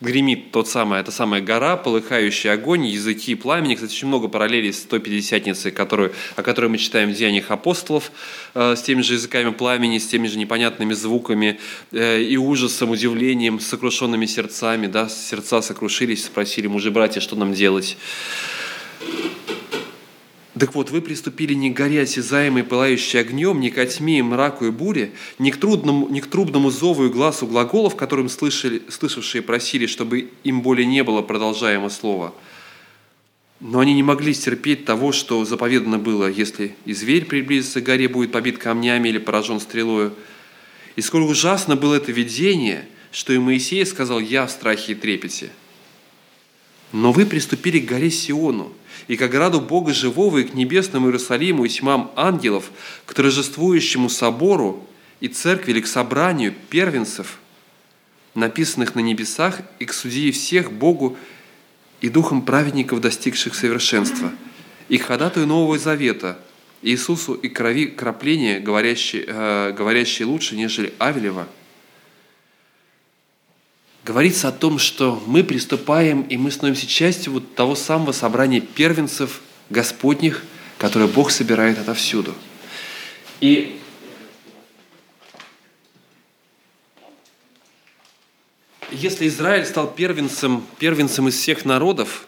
[0.00, 3.74] гремит тот самый, эта самая гора, полыхающий огонь, языки пламени.
[3.74, 8.10] Кстати, очень много параллелей с той Пятидесятницей, которую, о которой мы читаем в Деяниях апостолов,
[8.54, 11.58] э, с теми же языками пламени, с теми же непонятными звуками
[11.92, 14.86] э, и ужасом, удивлением, сокрушенными сердцами.
[14.86, 15.08] Да?
[15.08, 17.96] Сердца сокрушились, спросили мужи братья, что нам делать.
[20.58, 24.70] Так вот, вы приступили не к горе осязаемой, пылающей огнем, не ко тьме мраку и
[24.70, 29.86] буре, не к, трудному, не к трубному зову и глазу глаголов, которым слышали, слышавшие просили,
[29.86, 32.32] чтобы им более не было продолжаемо слова.
[33.58, 38.08] Но они не могли стерпеть того, что заповедано было, если и зверь приблизится к горе,
[38.08, 40.14] будет побит камнями или поражен стрелою.
[40.94, 45.50] И сколь ужасно было это видение, что и Моисей сказал «Я в страхе и трепете».
[46.92, 48.72] Но вы приступили к горе Сиону–
[49.08, 52.70] и к ограду Бога живого, и к небесному Иерусалиму, и тьмам ангелов,
[53.06, 54.86] к торжествующему собору
[55.20, 57.38] и церкви или к собранию первенцев,
[58.34, 61.16] написанных на небесах, и к судьи всех Богу
[62.00, 64.32] и духом праведников, достигших совершенства,
[64.88, 66.38] и к ходатую Нового Завета,
[66.82, 71.48] Иисусу и крови крапления, говорящие, э, говорящие лучше, нежели Авелева–
[74.04, 79.40] говорится о том, что мы приступаем и мы становимся частью вот того самого собрания первенцев
[79.70, 80.44] Господних,
[80.78, 82.34] которое Бог собирает отовсюду.
[83.40, 83.80] И
[88.90, 92.26] если Израиль стал первенцем, первенцем из всех народов,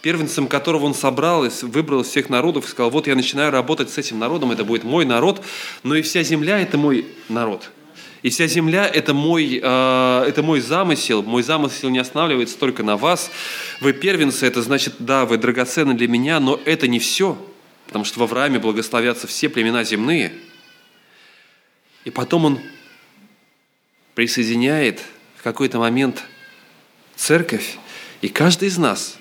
[0.00, 3.90] первенцем которого он собрал, и выбрал из всех народов и сказал, вот я начинаю работать
[3.90, 5.44] с этим народом, это будет мой народ,
[5.82, 7.70] но и вся земля– это мой народ–
[8.22, 11.22] и вся земля– это мой, э, это мой замысел.
[11.22, 13.30] Мой замысел не останавливается только на вас.
[13.80, 17.38] Вы первенцы, это значит, да, вы драгоценны для меня, но это не все.
[17.86, 20.32] Потому что в Аврааме благословятся все племена земные.
[22.04, 22.60] И потом он
[24.14, 25.00] присоединяет
[25.36, 26.24] в какой-то момент
[27.14, 27.76] церковь,
[28.20, 29.16] и каждый из нас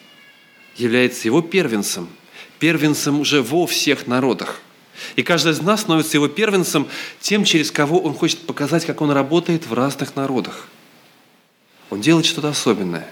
[0.75, 2.09] является его первенцем,
[2.57, 4.61] первенцем уже во всех народах.
[5.15, 6.87] И каждый из нас становится его первенцем
[7.19, 10.67] тем, через кого он хочет показать, как он работает в разных народах.
[11.89, 13.09] Он делает что-то особенное.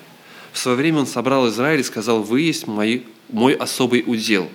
[0.51, 4.49] В свое время он собрал Израиль и сказал, вы есть мой, мой особый удел.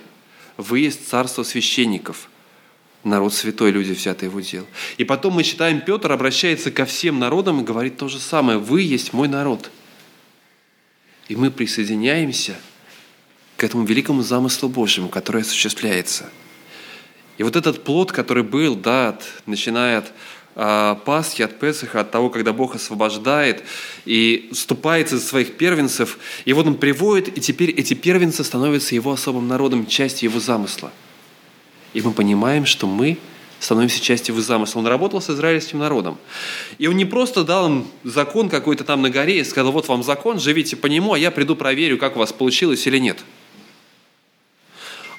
[0.57, 2.29] Вы есть царство священников.
[3.03, 4.65] Народ святой, люди взятые в удел.
[4.97, 8.59] И потом мы читаем, Петр обращается ко всем народам и говорит то же самое.
[8.59, 9.71] Вы есть мой народ.
[11.27, 12.55] И мы присоединяемся
[13.57, 16.29] к этому великому замыслу Божьему, который осуществляется–
[17.41, 20.11] и вот этот плод, который был, да, от, начиная от
[20.55, 23.63] а, Пасхи, от Песаха, от того, когда Бог освобождает
[24.05, 29.11] и вступает из своих первенцев, и вот он приводит, и теперь эти первенцы становятся его
[29.11, 30.91] особым народом, частью его замысла.
[31.95, 33.17] И мы понимаем, что мы
[33.59, 34.77] становимся частью его замысла.
[34.77, 36.19] Он работал с израильским народом.
[36.77, 40.03] И он не просто дал им закон какой-то там на горе и сказал, вот вам
[40.03, 43.17] закон, живите по нему, а я приду проверю, как у вас получилось или нет–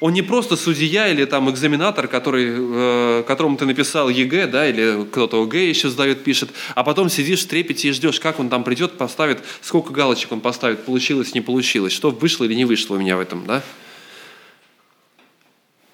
[0.02, 5.04] он не просто судья или там экзаменатор, который, э, которому ты написал ЕГЭ, да, или
[5.04, 8.64] кто-то ОГЭ еще сдает, пишет, а потом сидишь в трепете и ждешь, как он там
[8.64, 12.98] придет, поставит, сколько галочек он поставит, получилось, не получилось, что вышло или не вышло у
[12.98, 13.62] меня в этом, да.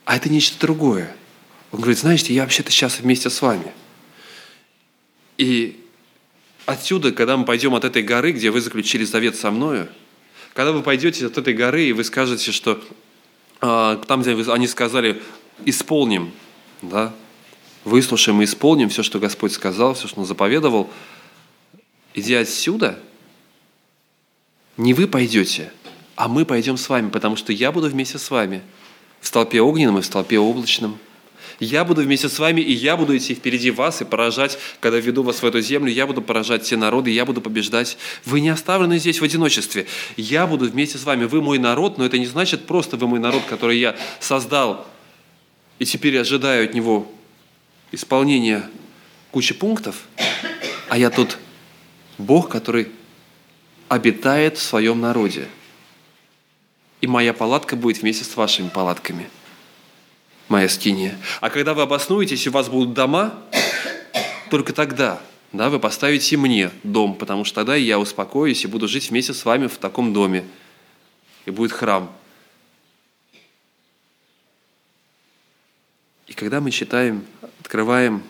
[0.06, 1.14] А это нечто другое.
[1.70, 3.74] Он говорит, знаете, я вообще-то сейчас вместе с вами.
[5.36, 5.84] И
[6.64, 9.86] отсюда, когда мы пойдем от этой горы, где вы заключили завет со мною,
[10.54, 12.82] Когда вы пойдете от этой горы, и вы скажете, что
[13.61, 15.22] там, где они сказали,
[15.64, 16.32] исполним,
[16.82, 17.12] да,
[17.84, 20.90] выслушаем и исполним все, что Господь сказал, все, что Он заповедовал,
[22.14, 22.98] идя отсюда,
[24.76, 25.72] не вы пойдете,
[26.14, 28.62] а мы пойдем с вами, потому что я буду вместе с вами
[29.20, 30.98] в столпе огненном и в столпе облачном.
[31.61, 35.24] Я буду вместе с вами, и я буду идти впереди вас и поражать, когда веду
[35.24, 37.98] вас в эту землю, я буду поражать все народы, я буду побеждать.
[38.24, 39.86] Вы не оставлены здесь в одиночестве.
[40.16, 41.24] Я буду вместе с вами.
[41.24, 44.86] Вы мой народ, но это не значит просто вы мой народ, который я создал,
[45.80, 47.11] и теперь ожидаю от него
[47.90, 48.68] исполнения
[49.32, 49.96] кучи пунктов,
[50.88, 51.38] а я тут
[52.18, 52.88] Бог, который
[53.88, 55.48] обитает в своем народе.
[57.00, 59.28] И моя палатка будет вместе с вашими палатками–
[60.49, 61.18] моя скиния.
[61.40, 63.34] А когда вы обоснуетесь, и у вас будут дома,
[64.51, 65.20] только тогда
[65.53, 69.44] да, вы поставите мне дом, потому что тогда я успокоюсь и буду жить вместе с
[69.44, 70.44] вами в таком доме.
[71.46, 72.12] И будет храм.
[76.26, 77.24] И когда мы читаем,
[77.61, 78.22] открываем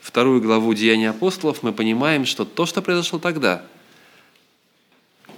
[0.00, 3.64] вторую главу Деяния апостолов, мы понимаем, что то, что произошло тогда–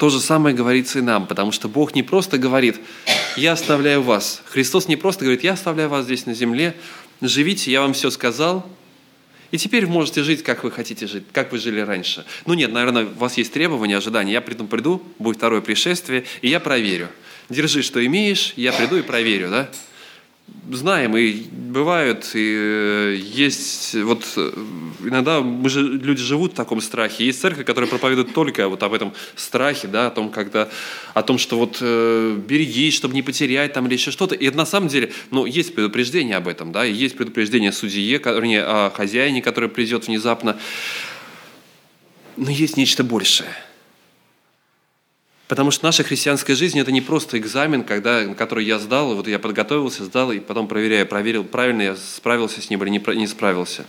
[0.02, 2.80] то же самое говорится и нам, потому что Бог не просто говорит,
[3.36, 4.42] я оставляю вас.
[4.46, 6.74] Христос не просто говорит, я оставляю вас здесь на земле,
[7.20, 8.66] живите, я вам все сказал,
[9.50, 12.24] и теперь можете жить, как вы хотите жить, как вы жили раньше.
[12.46, 14.32] Ну нет, наверное, у вас есть требования, ожидания.
[14.32, 17.08] Я приду, приду, будет второе пришествие, и я проверю.
[17.50, 19.70] Держи, что имеешь, я приду и проверю, да?
[20.70, 24.52] Знаем, и бывают, и э, есть, вот э,
[25.00, 27.26] иногда мы же, люди живут в таком страхе.
[27.26, 30.68] Есть церковь, которая проповедует только вот об этом страхе, да, о том, когда,
[31.14, 34.34] о том, что вот э, берегись, чтобы не потерять там или еще что-то.
[34.34, 38.18] И это на самом деле, ну, есть предупреждение об этом, да, есть предупреждение о судье,
[38.18, 40.58] вернее, о хозяине, который придет внезапно.
[42.36, 43.50] Но есть нечто большее–
[45.52, 49.38] Потому что наша христианская жизнь– это не просто экзамен, когда, который я сдал, вот я
[49.38, 53.84] подготовился, сдал, и потом проверяю, проверил, правильно я справился с ним или не, не справился.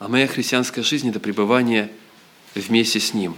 [0.00, 1.92] А моя христианская жизнь– это пребывание
[2.56, 3.36] вместе с Ним.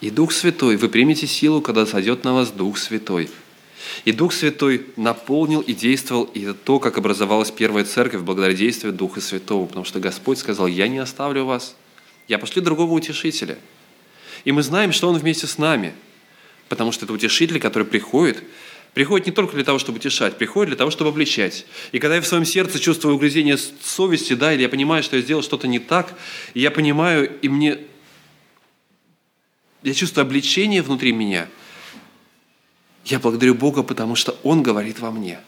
[0.00, 3.30] И Дух Святой, вы примете силу, когда сойдет на вас Дух Святой.
[4.04, 8.92] И Дух Святой наполнил и действовал, и это то, как образовалась первая церковь благодаря действию
[8.92, 11.76] Духа Святого, потому что Господь сказал, я не оставлю вас,
[12.26, 13.58] я пошлю другого утешителя.
[14.44, 15.94] И мы знаем, что Он вместе с нами–
[16.68, 18.42] Потому что это утешитель, который приходит,
[18.94, 21.66] приходит не только для того, чтобы утешать, приходит для того, чтобы обличать.
[21.92, 25.22] И когда я в своем сердце чувствую угрызение совести, да, или я понимаю, что я
[25.22, 26.14] сделал что-то не так,
[26.54, 27.78] я понимаю, и мне...
[29.82, 31.46] Я чувствую обличение внутри меня.
[33.04, 35.38] Я благодарю Бога, потому что Он говорит во мне.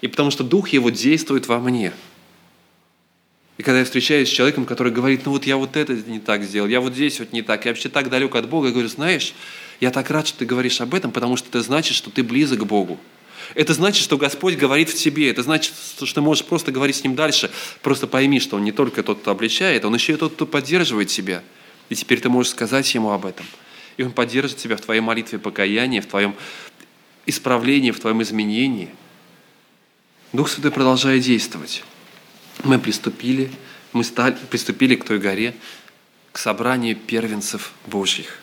[0.00, 1.92] И потому что Дух Его действует во мне.
[3.58, 6.42] И когда я встречаюсь с человеком, который говорит, ну вот я вот это не так
[6.42, 8.88] сделал, я вот здесь вот не так, я вообще так далек от Бога, я говорю,
[8.88, 9.34] знаешь,
[9.80, 12.60] я так рад, что ты говоришь об этом, потому что это значит, что ты близок
[12.60, 12.98] к Богу.
[13.54, 15.30] Это значит, что Господь говорит в тебе.
[15.30, 17.50] Это значит, что ты можешь просто говорить с Ним дальше.
[17.82, 21.08] Просто пойми, что Он не только тот, кто обличает, Он еще и тот, кто поддерживает
[21.08, 21.42] тебя.
[21.88, 23.46] И теперь ты можешь сказать Ему об этом.
[23.96, 26.34] И Он поддержит тебя в твоей молитве покаяния, в твоем
[27.24, 28.90] исправлении, в твоем изменении.
[30.32, 31.84] Дух Святой продолжает действовать.
[32.64, 33.50] Мы приступили,
[33.92, 35.54] мы стали, приступили к той горе,
[36.32, 38.40] к собранию первенцев Божьих.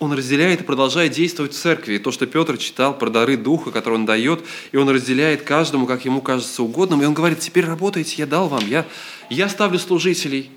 [0.00, 1.98] Он разделяет и продолжает действовать в церкви.
[1.98, 4.42] То, что Петр читал про дары Духа, которые он дает,
[4.72, 7.02] и он разделяет каждому, как ему кажется угодным.
[7.02, 8.86] И он говорит, теперь работайте, я дал вам, я,
[9.28, 10.50] я ставлю служителей,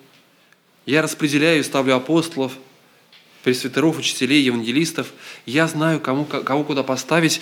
[0.86, 2.54] я распределяю и ставлю апостолов,
[3.44, 5.12] пресвитеров, учителей, евангелистов.
[5.46, 7.42] Я знаю, кому, кого куда поставить.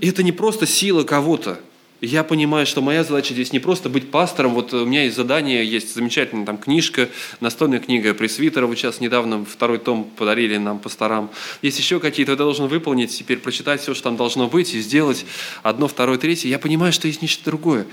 [0.00, 1.60] И это не просто сила кого-то,
[2.00, 4.54] я понимаю, что моя задача здесь не просто быть пастором.
[4.54, 7.08] Вот у меня есть задание, есть замечательная там книжка,
[7.40, 8.66] настольная книга пресвитера.
[8.66, 11.30] Вот сейчас недавно второй том подарили нам пасторам.
[11.60, 15.26] Есть еще какие-то, я должен выполнить, теперь прочитать все, что там должно быть, и сделать
[15.62, 16.48] одно, второе, третье.
[16.48, 17.86] Я понимаю, что есть нечто другое.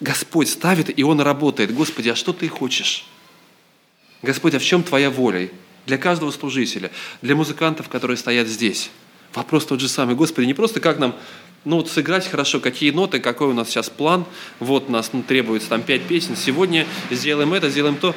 [0.00, 1.74] Господь ставит, и Он работает.
[1.74, 3.06] Господи, а что Ты хочешь?
[4.22, 5.50] Господь, а в чем Твоя воля?
[5.86, 6.90] Для каждого служителя,
[7.22, 8.90] для музыкантов, которые стоят здесь.
[9.34, 10.14] Вопрос тот же самый.
[10.14, 11.16] Господи, не просто как нам
[11.64, 14.24] ну вот сыграть хорошо, какие ноты, какой у нас сейчас план,
[14.60, 18.14] вот нас ну, требуется там пять песен, сегодня сделаем это, сделаем то.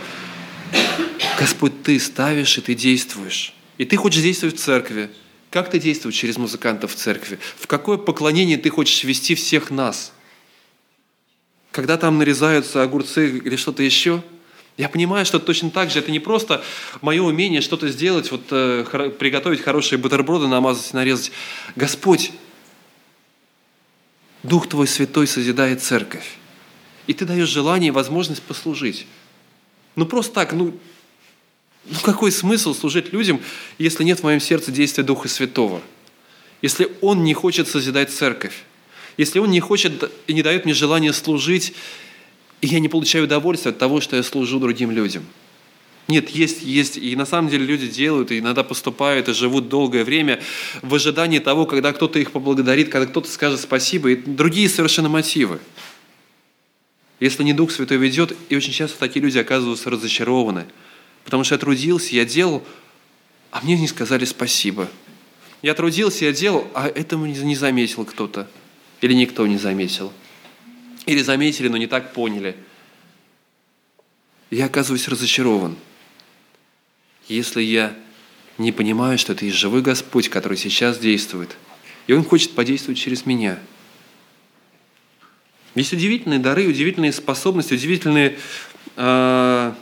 [1.39, 3.53] Господь, Ты ставишь и Ты действуешь.
[3.77, 5.09] И Ты хочешь действовать в церкви.
[5.49, 7.39] Как Ты действуешь через музыкантов в церкви?
[7.57, 10.13] В какое поклонение Ты хочешь вести всех нас?
[11.71, 14.23] Когда там нарезаются огурцы или что-то еще–
[14.77, 16.63] я понимаю, что точно так же это не просто
[17.01, 21.31] мое умение что-то сделать, вот э, приготовить хорошие бутерброды, намазать, нарезать.
[21.75, 22.31] Господь,
[24.43, 26.37] Дух Твой Святой созидает церковь.
[27.07, 29.05] И Ты даешь желание и возможность послужить.
[29.95, 30.73] Ну просто так, ну
[31.85, 33.41] Ну какой смысл служить людям,
[33.77, 35.81] если нет в моем сердце действия Духа Святого?
[36.61, 38.63] Если Он не хочет созидать церковь?
[39.17, 41.73] Если Он не хочет и не дает мне желания служить,
[42.61, 45.25] и я не получаю удовольствия от того, что я служу другим людям?
[46.11, 50.03] Нет, есть, есть, и на самом деле люди делают, и иногда поступают, и живут долгое
[50.03, 50.41] время
[50.81, 55.59] в ожидании того, когда кто-то их поблагодарит, когда кто-то скажет спасибо, и другие совершенно мотивы.
[57.19, 60.65] Если не Дух Святой ведет, и очень часто такие люди оказываются разочарованы–
[61.23, 62.63] Потому что я трудился, я делал,
[63.51, 64.89] а мне не сказали спасибо.
[65.61, 68.47] Я трудился, я делал, а этому не заметил кто-то.
[69.01, 70.11] Или никто не заметил.
[71.05, 72.55] Или заметили, но не так поняли.
[74.49, 75.75] Я оказываюсь разочарован.
[77.27, 77.95] Если я
[78.57, 81.55] не понимаю, что это и живой Господь, который сейчас действует,
[82.07, 83.59] и Он хочет подействовать через меня.
[85.75, 88.37] Есть удивительные дары, удивительные способности, удивительные
[88.97, 89.73] э,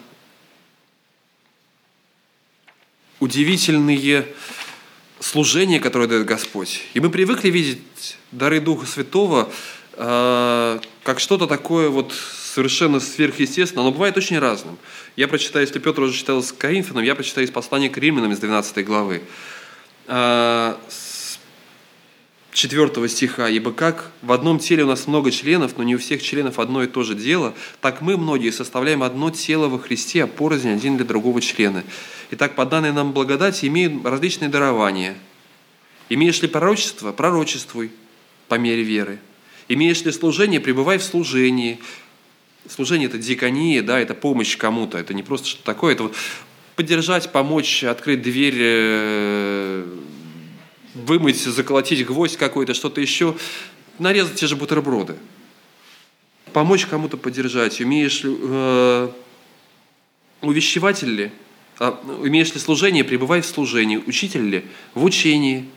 [3.19, 4.27] удивительные
[5.19, 6.83] служения, которые дает Господь.
[6.93, 9.51] И мы привыкли видеть дары Духа Святого
[9.93, 12.13] э, как что-то такое вот
[12.53, 14.77] совершенно сверхъестественное, но бывает очень разным.
[15.15, 18.39] Я прочитаю, если Петр уже читал с Коринфянам, я прочитаю из послания к римлянам из
[18.39, 19.21] 12 главы.
[20.07, 20.75] Э,
[22.51, 26.21] 4 стиха, «Ибо как в одном теле у нас много членов, но не у всех
[26.21, 30.27] членов одно и то же дело, так мы, многие, составляем одно тело во Христе, а
[30.27, 31.83] порознь один для другого члена.
[32.31, 35.15] Итак, по данной нам благодати имеют различные дарования.
[36.09, 37.11] Имеешь ли пророчество?
[37.11, 37.91] Пророчествуй
[38.47, 39.19] по мере веры.
[39.67, 40.59] Имеешь ли служение?
[40.59, 41.79] Пребывай в служении.
[42.69, 44.99] Служение– это диакония, да, это помощь кому-то.
[44.99, 46.15] Это не просто что-то такое, это вот
[46.75, 49.85] поддержать, помочь, открыть дверь э,
[50.93, 53.35] вымыть, заколотить гвоздь какой-то, что-то еще,
[53.97, 55.15] нарезать те же бутерброды.
[56.53, 57.81] Помочь кому-то поддержать.
[57.81, 59.09] Умеешь ли, э,
[60.41, 61.31] увещеватель ли?
[61.79, 63.97] А, умеешь ли служение, пребывай в служении.
[63.97, 64.65] Учитель ли?
[64.93, 65.67] В учении.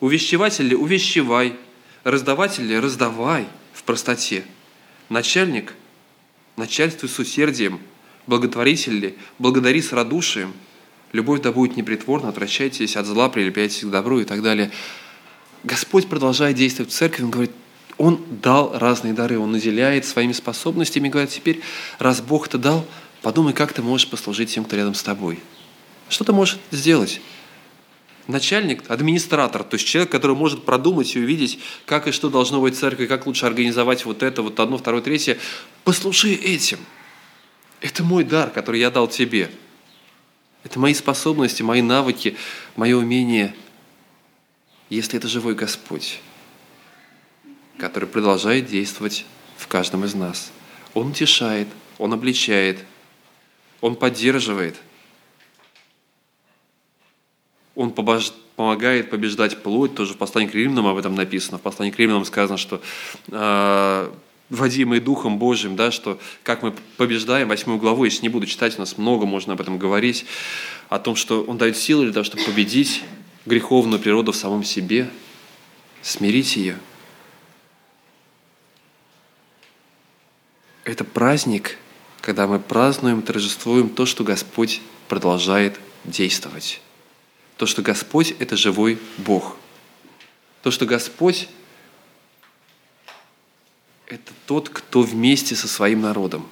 [0.00, 0.74] Увещеватель ли?
[0.74, 1.54] Увещевай.
[2.02, 2.78] Раздаватель ли?
[2.78, 4.44] Раздавай в простоте.
[5.08, 5.74] Начальник?
[6.56, 7.80] Начальствуй с усердием.
[8.26, 9.14] Благотворитель ли?
[9.38, 10.52] Благодари с радушием–
[11.14, 14.72] Любовь да будет непритворна, отвращайтесь от зла, прилепляйтесь к добру и так далее.
[15.62, 17.52] Господь продолжает действовать в церкви, Он говорит,
[17.98, 21.60] Он дал разные дары, Он наделяет своими способностями, говорит, теперь,
[22.00, 22.84] раз Бог это дал,
[23.22, 25.38] подумай, как ты можешь послужить тем, кто рядом с тобой.
[26.08, 27.20] Что ты можешь сделать?
[28.26, 32.74] Начальник, администратор, то есть человек, который может продумать и увидеть, как и что должно быть
[32.74, 35.38] в церкви, как лучше организовать вот это, вот одно, второе, третье.
[35.84, 36.78] Послушай этим.
[37.80, 39.50] Это мой дар, который я дал тебе–
[40.64, 42.36] это мои способности, мои навыки,
[42.74, 43.54] мое умение,
[44.88, 46.20] если это живой Господь,
[47.76, 49.26] который продолжает действовать
[49.58, 50.50] в каждом из нас.
[50.94, 51.68] Он утешает,
[51.98, 52.78] Он обличает,
[53.82, 54.76] Он поддерживает,
[57.74, 61.58] Он помогает побеждать плоть, тоже в послании к римлянам об этом написано.
[61.58, 62.80] В послании к римлянам сказано, что
[63.28, 64.10] э,
[64.50, 68.80] водимые Духом Божьим, да, что как мы побеждаем, восьмую главу, если не буду читать, у
[68.80, 70.24] нас много можно об этом говорить,
[70.88, 73.02] о том, что Он дает силы для того, чтобы победить
[73.46, 75.10] греховную природу в самом себе,
[76.02, 76.78] смирить ее.
[80.84, 81.78] Это праздник,
[82.20, 86.80] когда мы празднуем, торжествуем то, что Господь продолжает действовать.
[87.56, 89.56] То, что Господь– это живой Бог.
[90.62, 91.48] То, что Господь
[94.06, 96.46] это тот, кто вместе со своим народом.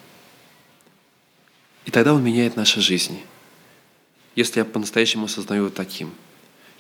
[1.84, 3.24] И тогда он меняет наши жизни.
[4.34, 6.12] Если я по-настоящему осознаю его таким.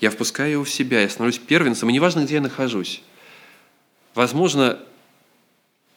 [0.00, 3.02] Я впускаю его в себя, я становлюсь первенцем, и неважно, где я нахожусь.
[4.14, 4.80] Возможно,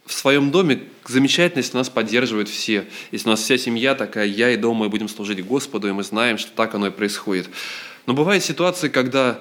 [0.06, 2.88] в своем доме замечательно, если нас поддерживают все.
[3.12, 6.04] Если у нас вся семья такая, я и дома, и будем служить Господу, и мы
[6.04, 7.50] знаем, что так оно и происходит.
[8.06, 9.40] Но бывают ситуации, когда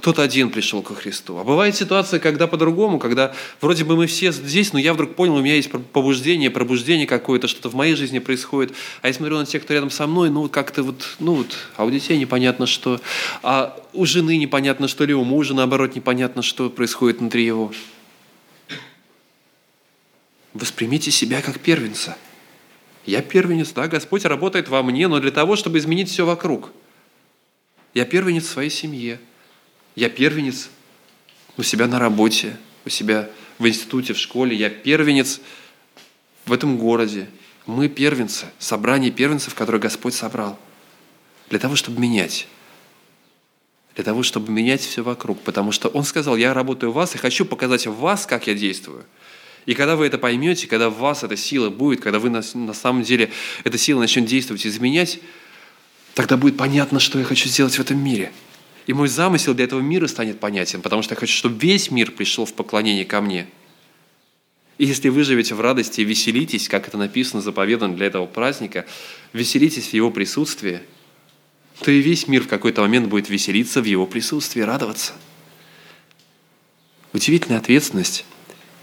[0.00, 1.36] кто-то один пришел ко Христу.
[1.36, 5.34] А бывает ситуация, когда по-другому, когда вроде бы мы все здесь, но я вдруг понял,
[5.34, 8.72] у меня есть побуждение, пробуждение какое-то, что-то в моей жизни происходит.
[9.02, 11.84] А я смотрю на тех, кто рядом со мной, ну как-то вот, ну вот, а
[11.84, 12.98] у детей непонятно что,
[13.42, 17.70] а у жены непонятно что, или у мужа, наоборот, непонятно что происходит внутри его.
[20.54, 22.16] Воспримите себя как первенца.
[23.04, 26.70] Я первенец, да, Господь работает во мне, но для того, чтобы изменить все вокруг.
[27.94, 29.18] Я первенец в своей семье–
[29.94, 30.70] я первенец
[31.56, 33.28] у себя на работе, у себя
[33.58, 34.56] в институте, в школе.
[34.56, 35.40] Я первенец
[36.46, 37.28] в этом городе.
[37.66, 40.58] Мы первенцы, собрание первенцев, которое Господь собрал.
[41.50, 42.46] Для того, чтобы менять.
[43.94, 45.40] Для того, чтобы менять все вокруг.
[45.40, 48.54] Потому что Он сказал, я работаю в вас и хочу показать в вас, как я
[48.54, 49.04] действую.
[49.66, 52.72] И когда вы это поймете, когда в вас эта сила будет, когда вы на, на
[52.72, 53.30] самом деле
[53.64, 55.20] эта сила начнет действовать, изменять,
[56.14, 58.32] тогда будет понятно, что я хочу сделать в этом мире.
[58.86, 62.10] И мой замысел для этого мира станет понятен, потому что я хочу, чтобы весь мир
[62.10, 63.46] пришел в поклонение ко мне.
[64.78, 68.86] И если вы живете в радости и веселитесь, как это написано, заповедано для этого праздника,
[69.32, 70.80] веселитесь в Его присутствии,
[71.80, 75.12] то и весь мир в какой-то момент будет веселиться в Его присутствии, радоваться.
[77.12, 78.24] Удивительная ответственность.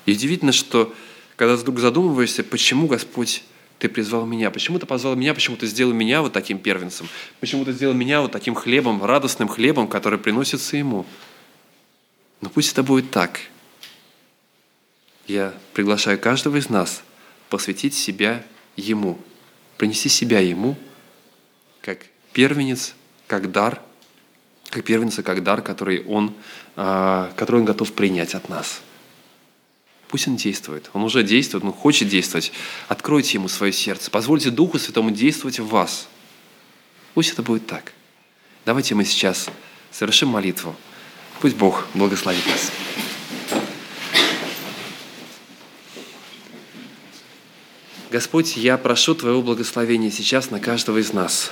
[0.06, 0.94] И удивительно, что
[1.36, 3.44] когда вдруг задумываешься, почему Господь
[3.80, 7.08] ты призвал меня, почему ты позвал меня, почему ты сделал меня вот таким первенцем,
[7.40, 11.06] почему ты сделал меня вот таким хлебом, радостным хлебом, который приносится Ему.
[12.42, 13.40] Но пусть это будет так.
[15.28, 17.04] Я приглашаю каждого из нас
[17.50, 18.44] посвятить себя
[18.76, 19.20] Ему,
[19.78, 20.76] принести себя Ему,
[21.82, 22.00] как
[22.34, 22.96] первенец,
[23.28, 23.82] как дар,
[24.70, 26.34] как первенца, как дар, который Он,
[26.76, 28.82] а, который он готов принять от нас–
[30.08, 30.90] Пусть Он действует.
[30.94, 32.52] Он уже действует, Он хочет действовать.
[32.88, 34.10] Откройте Ему свое сердце.
[34.10, 36.08] Позвольте Духу Святому действовать в вас.
[37.14, 37.94] Пусть это будет так.
[38.66, 39.50] Давайте мы сейчас
[39.92, 40.76] совершим молитву.
[41.42, 42.72] Пусть Бог благословит нас.
[48.10, 51.52] Господь, я прошу Твоего благословения сейчас на каждого из нас.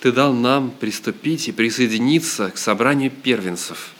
[0.00, 3.90] Ты дал нам приступить и присоединиться к собранию первенцев,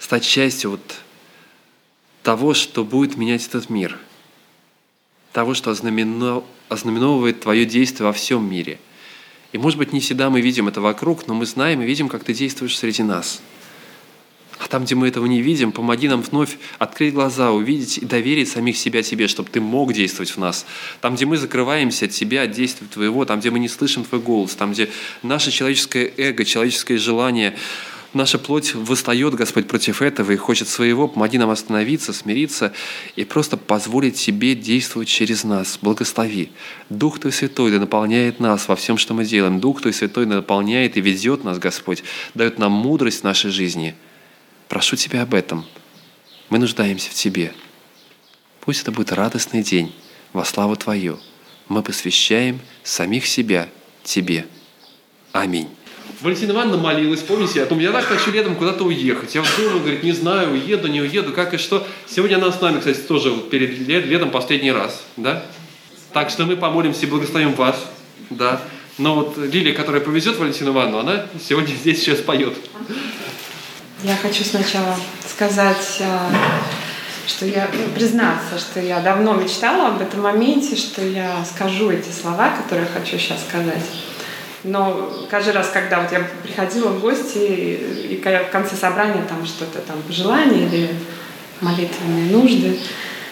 [0.00, 0.80] стать частью вот
[2.22, 3.98] того, что будет менять этот мир,
[5.32, 8.78] того, что ознаменовывает Твое действие во всем мире.
[9.52, 12.24] И, может быть, не всегда мы видим это вокруг, но мы знаем и видим, как
[12.24, 13.40] Ты действуешь среди нас.
[14.58, 18.50] А там, где мы этого не видим, помоги нам вновь открыть глаза, увидеть и доверить
[18.50, 20.66] самих себя Тебе, чтобы Ты мог действовать в нас.
[21.00, 24.20] Там, где мы закрываемся от Тебя, от действия Твоего, там, где мы не слышим Твой
[24.20, 24.90] голос, там, где
[25.22, 27.56] наше человеческое эго, человеческое желание–
[28.12, 31.08] наша плоть восстает, Господь, против этого и хочет своего.
[31.08, 32.72] Помоги нам остановиться, смириться
[33.16, 35.78] и просто позволить Тебе действовать через нас.
[35.80, 36.50] Благослови.
[36.88, 39.60] Дух Твой Святой да наполняет нас во всем, что мы делаем.
[39.60, 42.02] Дух Твой Святой да наполняет и ведет нас, Господь,
[42.34, 43.94] дает нам мудрость в нашей жизни.
[44.68, 45.64] Прошу Тебя об этом.
[46.48, 47.52] Мы нуждаемся в Тебе.
[48.60, 49.94] Пусть это будет радостный день
[50.32, 51.18] во славу Твою.
[51.68, 53.68] Мы посвящаем самих себя
[54.02, 54.46] Тебе.
[55.32, 55.68] Аминь.
[56.20, 59.34] Валентина Ивановна молилась, помните, о том, я так хочу летом куда-то уехать.
[59.34, 61.86] Я вот думаю, говорит, не знаю, уеду, не уеду, как и что.
[62.06, 65.44] Сегодня она с нами, кстати, тоже вот перед летом последний раз, да?
[66.12, 67.76] Так что мы помолимся и благословим вас,
[68.28, 68.60] да.
[68.98, 72.54] Но вот Лилия, которая повезет Валентину Ивановну, она сегодня здесь сейчас поет.
[74.02, 74.94] Я хочу сначала
[75.26, 76.30] сказать, а,
[77.26, 82.10] что я ну, признаться, что я давно мечтала об этом моменте, что я скажу эти
[82.10, 83.84] слова, которые хочу сейчас сказать.
[84.62, 89.44] Но каждый раз, когда вот я приходила в гости, и, и в конце собрания там
[89.46, 90.90] что-то там пожелание или
[91.60, 92.78] молитвенные нужды,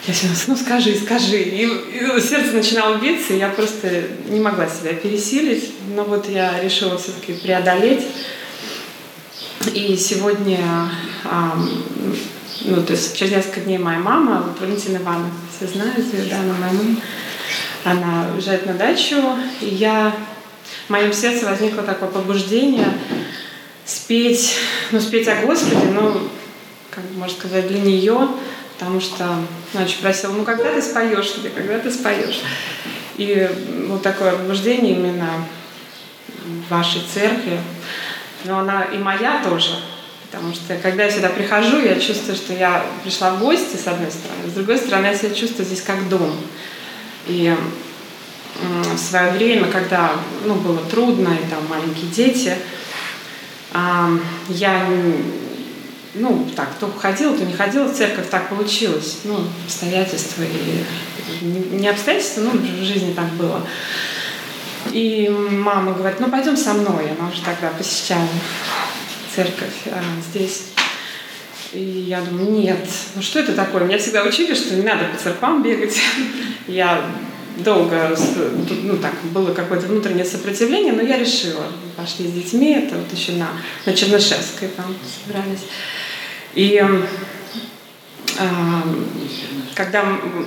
[0.07, 1.37] я все ну скажи, скажи.
[1.37, 5.71] И, и сердце начинало биться, и я просто не могла себя пересилить.
[5.95, 8.07] Но вот я решила все-таки преодолеть.
[9.73, 10.89] И сегодня,
[11.25, 11.55] а,
[12.61, 16.39] ну, то есть через несколько дней моя мама, вот Валентина Ивановна, все знают ее, да,
[16.39, 16.95] она моя мама,
[17.83, 19.17] она уезжает на дачу,
[19.61, 20.15] и я
[20.89, 22.87] моем сердце возникло такое побуждение
[23.85, 24.55] спеть,
[24.91, 26.29] ну, спеть о Господе, ну,
[26.91, 28.29] как можно сказать, для нее,
[28.77, 29.25] потому что
[29.73, 32.41] она очень просила, ну, когда ты споешь тебе, когда ты споешь.
[33.17, 33.49] И
[33.87, 35.45] вот такое побуждение именно
[36.45, 37.59] в вашей церкви,
[38.45, 39.75] но она и моя тоже,
[40.31, 44.11] потому что когда я сюда прихожу, я чувствую, что я пришла в гости, с одной
[44.11, 46.33] стороны, с другой стороны, я себя чувствую здесь как дом.
[47.27, 47.53] И
[48.93, 50.11] в свое время, когда
[50.45, 52.55] ну, было трудно, и там маленькие дети,
[54.49, 54.87] я
[56.15, 59.19] ну, так, то ходила, то не ходила в церковь, так получилось.
[59.23, 60.83] Ну, обстоятельства и
[61.75, 63.65] не обстоятельства, ну, в жизни так было.
[64.91, 67.11] И мама говорит, ну, пойдем со мной.
[67.11, 68.27] Она уже тогда посещала
[69.35, 70.63] церковь а, здесь.
[71.73, 73.83] И я думаю, нет, ну что это такое?
[73.83, 75.95] Меня всегда учили, что не надо по церквам бегать.
[76.67, 77.05] Я
[77.63, 78.15] долго,
[78.83, 81.65] ну так, было какое-то внутреннее сопротивление, но я решила.
[81.95, 83.49] Пошли с детьми, это вот еще на,
[83.85, 84.95] на Чернышевской там
[85.25, 85.65] собрались.
[86.55, 86.83] И
[88.37, 88.43] э,
[89.75, 90.05] когда,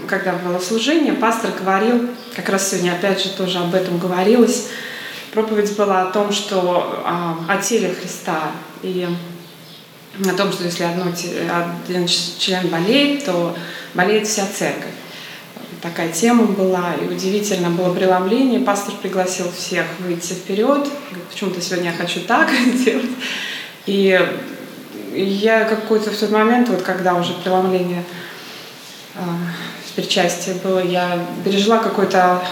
[0.08, 4.68] когда было служение, пастор говорил, как раз сегодня опять же тоже об этом говорилось,
[5.32, 8.52] проповедь была о том, что э, о теле Христа
[8.82, 9.06] и
[10.24, 13.56] о том, что если одно, один член болеет, то
[13.94, 14.92] болеет вся церковь
[15.82, 18.60] такая тема была, и удивительно было преломление.
[18.60, 20.88] Пастор пригласил всех выйти вперед.
[21.30, 22.50] Почему-то сегодня я хочу так
[22.84, 23.10] делать.
[23.86, 24.18] И
[25.14, 28.04] я какой-то в тот момент, вот когда уже преломление
[29.16, 29.20] э,
[29.96, 32.42] причастие было, я пережила какое-то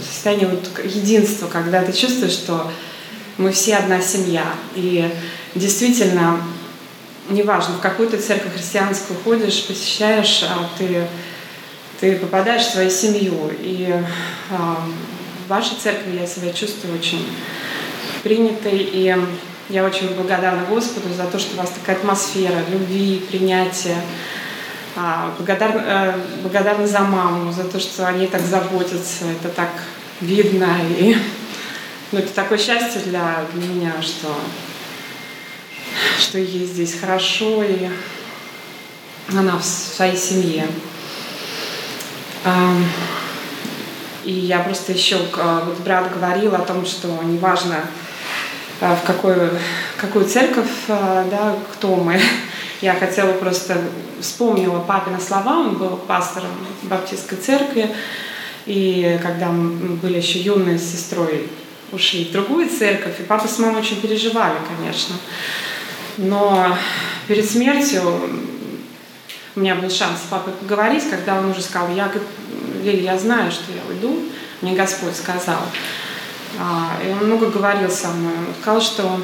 [0.00, 2.70] состояние вот единства, когда ты чувствуешь, что
[3.36, 4.46] мы все одна семья.
[4.74, 5.12] И
[5.54, 6.40] действительно,
[7.28, 11.06] неважно, в какую ты церковь христианскую ходишь, посещаешь, а ты,
[12.00, 13.50] ты попадаешь в свою семью.
[13.60, 13.94] И
[14.50, 14.84] а,
[15.44, 17.26] в вашей церкви я себя чувствую очень
[18.22, 18.78] принятой.
[18.78, 19.16] И
[19.68, 23.96] я очень благодарна Господу за то, что у вас такая атмосфера любви, принятия.
[24.96, 29.24] А, благодарна, э, благодарна за маму, за то, что они так заботятся.
[29.24, 29.70] Это так
[30.20, 30.68] видно.
[30.98, 31.16] И
[32.12, 34.32] ну, это такое счастье для, для меня, что,
[36.20, 37.88] что ей здесь хорошо, и
[39.32, 40.68] она в своей семье.
[44.24, 47.84] И я просто еще, вот брат говорил о том, что неважно,
[48.80, 49.50] а, в какую,
[49.96, 52.20] какую церковь, а, да, кто мы.
[52.80, 53.80] Я хотела просто,
[54.20, 56.50] вспомнила папина слова, он был пастором
[56.82, 57.94] баптистской церкви,
[58.66, 61.48] и когда мы были еще юные с сестрой,
[61.92, 65.14] ушли в другую церковь, и папа с мамой очень переживали, конечно.
[66.16, 66.76] Но
[67.28, 68.02] перед смертью
[69.56, 72.10] у меня был шанс с папой поговорить, когда он уже сказал, я,
[72.82, 74.20] Лили, я знаю, что я уйду,
[74.60, 75.60] мне Господь сказал.
[76.58, 78.32] А, и он много говорил со мной.
[78.32, 79.20] Он сказал, что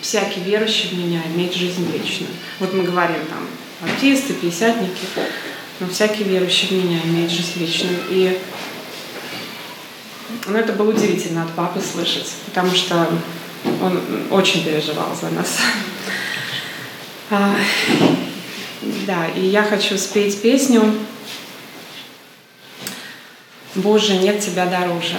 [0.00, 2.32] всякий верующий в меня имеет жизнь вечную.
[2.58, 3.46] Вот мы говорим там,
[3.80, 5.06] баптисты, пятидесятники,
[5.80, 7.98] но всякий верующий в меня имеет жизнь вечную.
[8.10, 8.40] И
[10.46, 13.08] ну, это было удивительно от папы слышать, потому что
[13.80, 14.00] он
[14.30, 15.58] очень переживал за нас.
[18.82, 20.92] Да, и я хочу спеть песню
[23.76, 25.16] «Боже, нет тебя дороже».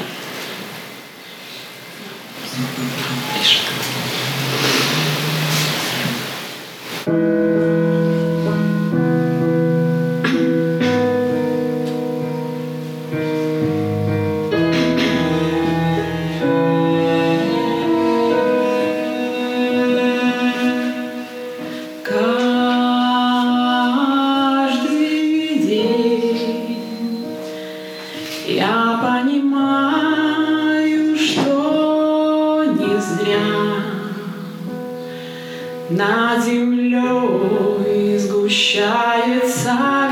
[38.73, 40.03] Ты касаешься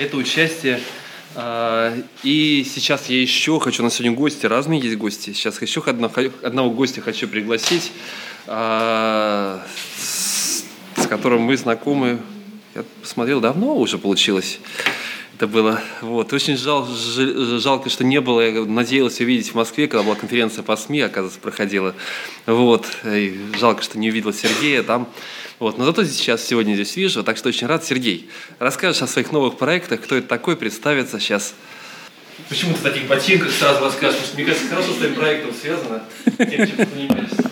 [0.00, 0.80] это участие.
[1.34, 5.32] А, и сейчас я еще хочу, у нас сегодня гости, разные есть гости.
[5.32, 7.92] Сейчас еще одного, одного гостя хочу пригласить,
[8.46, 9.64] а,
[9.96, 12.18] с которым мы знакомы,
[12.74, 14.58] я посмотрел, давно уже получилось
[15.40, 15.80] это было.
[16.02, 16.34] Вот.
[16.34, 18.42] Очень жал, жалко, что не было.
[18.42, 21.94] Я надеялся увидеть в Москве, когда была конференция по СМИ, оказывается, проходила.
[22.44, 22.86] Вот.
[23.06, 25.08] И жалко, что не увидел Сергея там.
[25.58, 25.78] Вот.
[25.78, 27.82] Но зато сейчас, сегодня здесь вижу, так что очень рад.
[27.86, 28.28] Сергей,
[28.58, 31.54] расскажешь о своих новых проектах, кто это такой, представится сейчас.
[32.50, 34.34] Почему ты в таких ботинках сразу расскажешь?
[34.34, 36.02] Мне кажется, хорошо с твоим проектом связано.
[36.36, 37.49] Тем, чем ты.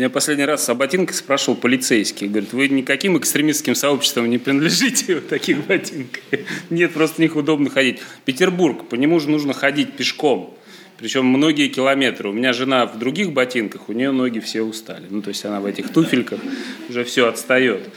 [0.00, 2.26] Меня последний раз о ботинках спрашивал полицейский.
[2.26, 6.22] Говорит, вы никаким экстремистским сообществам не принадлежите в таких ботинках?
[6.70, 7.98] Нет, просто в них удобно ходить.
[8.24, 10.56] Петербург, по нему же нужно ходить пешком.
[10.96, 12.30] Причем многие километры.
[12.30, 15.04] У меня жена в других ботинках, у нее ноги все устали.
[15.10, 16.40] Ну, то есть она в этих туфельках
[16.88, 17.90] уже все отстает.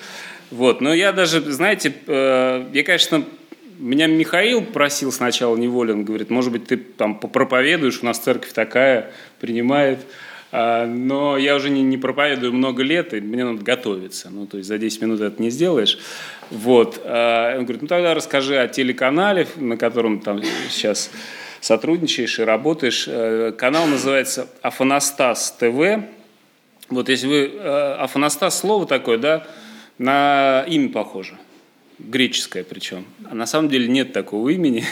[0.52, 0.82] Вот.
[0.82, 3.24] Но я даже, знаете, э, я, конечно,
[3.80, 9.14] меня Михаил просил сначала неволен, говорит, может быть, ты там проповедуешь, у нас церковь такая,
[9.40, 10.00] принимает.
[10.00, 14.30] А, но я уже не, не проповедую много лет, и мне надо готовиться.
[14.30, 15.98] Ну, то есть за 10 минут это не сделаешь.
[16.52, 17.02] Вот.
[17.06, 21.10] А, он говорит, ну тогда расскажи о телеканале, на котором там сейчас
[21.60, 23.06] сотрудничаешь и работаешь.
[23.08, 26.04] Э, канал называется Афанастас ТВ.
[26.90, 27.52] Вот если вы...
[27.56, 29.48] Э, Афанастас слово такое, да,
[29.98, 31.38] на имя похоже
[32.04, 33.06] греческое причем.
[33.30, 34.84] А на самом деле нет такого имени,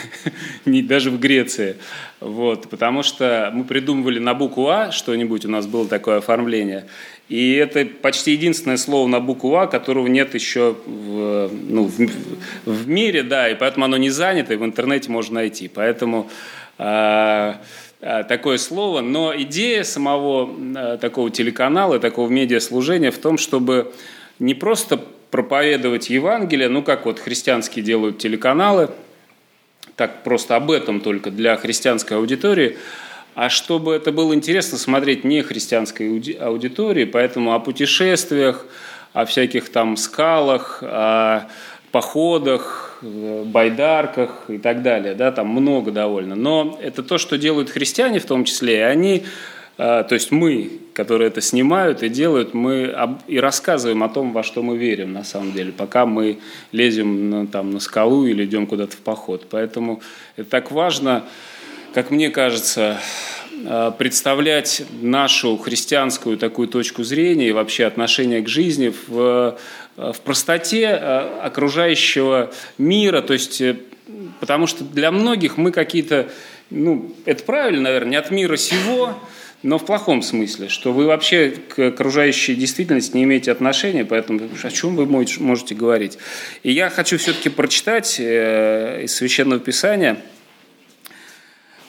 [0.64, 1.76] даже в Греции.
[2.20, 6.86] Вот, потому что мы придумывали на букву А что-нибудь, у нас было такое оформление.
[7.28, 11.98] И это почти единственное слово на букву А, которого нет еще в, ну, в,
[12.66, 15.68] в мире, да, и поэтому оно не занято, и в интернете можно найти.
[15.68, 16.30] Поэтому
[16.78, 17.54] э,
[18.00, 19.00] такое слово.
[19.00, 23.92] Но идея самого э, такого телеканала, такого медиаслужения в том, чтобы
[24.38, 25.00] не просто
[25.32, 28.90] проповедовать Евангелие, ну как вот христианские делают телеканалы,
[29.96, 32.76] так просто об этом только для христианской аудитории,
[33.34, 38.66] а чтобы это было интересно смотреть не христианской аудитории, поэтому о путешествиях,
[39.14, 41.48] о всяких там скалах, о
[41.92, 46.34] походах, э, байдарках и так далее, да, там много довольно.
[46.34, 49.24] Но это то, что делают христиане в том числе, и они
[49.76, 52.94] то есть мы, которые это снимают и делают, мы
[53.26, 56.38] и рассказываем о том, во что мы верим на самом деле, пока мы
[56.72, 59.46] лезем на, там, на скалу или идем куда-то в поход.
[59.50, 60.02] Поэтому
[60.36, 61.24] это так важно,
[61.94, 62.98] как мне кажется,
[63.64, 69.58] а, представлять нашу христианскую такую точку зрения и вообще отношение к жизни в,
[69.96, 73.76] в простоте а, окружающего мира, то есть э,
[74.40, 76.28] потому что для многих мы какие-то,
[76.72, 79.14] ну, это правильно, наверное, не от мира сего,
[79.62, 84.70] но в плохом смысле, что вы вообще к окружающей действительности не имеете отношения, поэтому о
[84.70, 86.18] чем вы можете говорить.
[86.62, 90.16] И я хочу все-таки прочитать э, из Священного Писания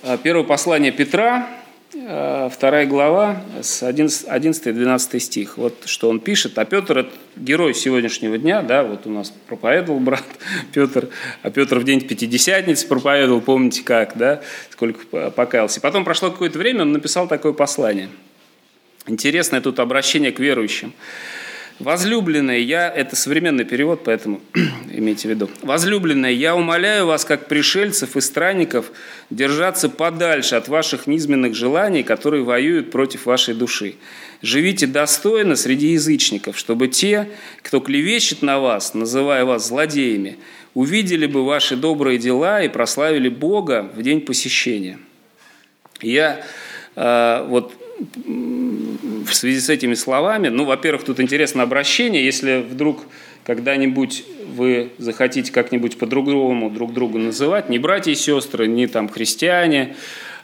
[0.03, 1.49] э, первое послание Петра,
[1.93, 5.57] вторая глава, с 11 и 12 стих.
[5.57, 6.57] Вот что он пишет.
[6.57, 10.23] А Петр– это герой сегодняшнего дня, да, вот у нас проповедовал брат
[10.73, 11.09] Петр,
[11.43, 14.41] а Петр в день Пятидесятницы проповедовал, помните как, да,
[14.71, 15.81] сколько покаялся.
[15.81, 18.09] Потом прошло какое-то время, он написал такое послание.
[19.05, 20.93] Интересное тут обращение к верующим.
[21.79, 24.41] Возлюбленные, я, это современный перевод, поэтому
[24.91, 25.49] имейте в виду.
[25.63, 28.91] Возлюбленные, я умоляю вас, как пришельцев и странников,
[29.29, 33.95] держаться подальше от ваших низменных желаний, которые воюют против вашей души.
[34.41, 37.29] Живите достойно среди язычников, чтобы те,
[37.63, 40.37] кто клевещет на вас, называя вас злодеями,
[40.75, 44.99] увидели бы ваши добрые дела и прославили Бога в день посещения.
[46.01, 46.45] Я
[46.95, 47.73] э, вот
[49.25, 53.05] в связи с этими словами, ну, во-первых, тут интересно обращение, если вдруг
[53.45, 54.25] когда-нибудь
[54.55, 59.95] вы захотите как-нибудь по-другому друг друга называть, не братья и сестры, не там христиане,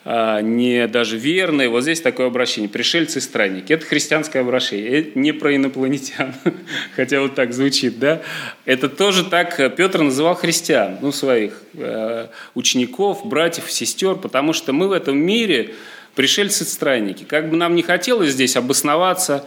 [0.06, 3.74] а, не даже верные, вот здесь такое обращение, пришельцы и странники.
[3.74, 6.34] Это христианское обращение, это не про инопланетян,
[6.96, 8.22] хотя вот так звучит, да.
[8.66, 14.88] Это тоже так Петр называл христиан, ну, своих э, учеников, братьев, сестер, потому что мы
[14.88, 15.76] в этом мире,
[16.20, 17.24] пришельцы-странники.
[17.24, 19.46] Как бы нам не хотелось здесь обосноваться,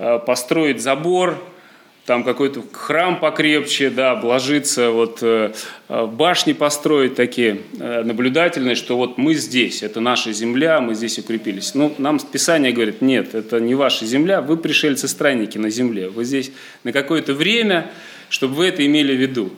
[0.00, 1.40] э, построить забор,
[2.06, 5.52] там какой-то храм покрепче, да, обложиться, вот э,
[5.88, 11.76] э, башни построить такие наблюдательные, что вот мы здесь, это наша земля, мы здесь укрепились.
[11.76, 16.50] Ну, нам Писание говорит, нет, это не ваша земля, вы пришельцы-странники на земле, вы здесь
[16.82, 17.92] на какое-то время,
[18.28, 19.52] чтобы вы это имели в виду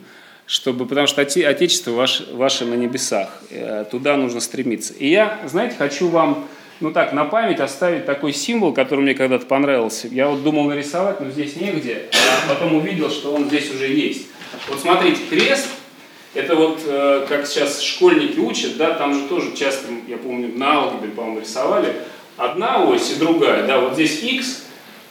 [0.51, 4.91] чтобы, потому что Отечество ваше, ваше на небесах, э, туда нужно стремиться.
[4.91, 6.45] И я, знаете, хочу вам,
[6.81, 10.09] ну так, на память оставить такой символ, который мне когда-то понравился.
[10.09, 14.27] Я вот думал нарисовать, но здесь негде, а потом увидел, что он здесь уже есть.
[14.67, 15.69] Вот смотрите, крест–
[16.33, 20.73] это вот, э, как сейчас школьники учат, да, там же тоже часто, я помню, на
[20.73, 21.95] алгебре, по-моему, рисовали,
[22.35, 24.65] одна ось и другая, да, вот здесь x,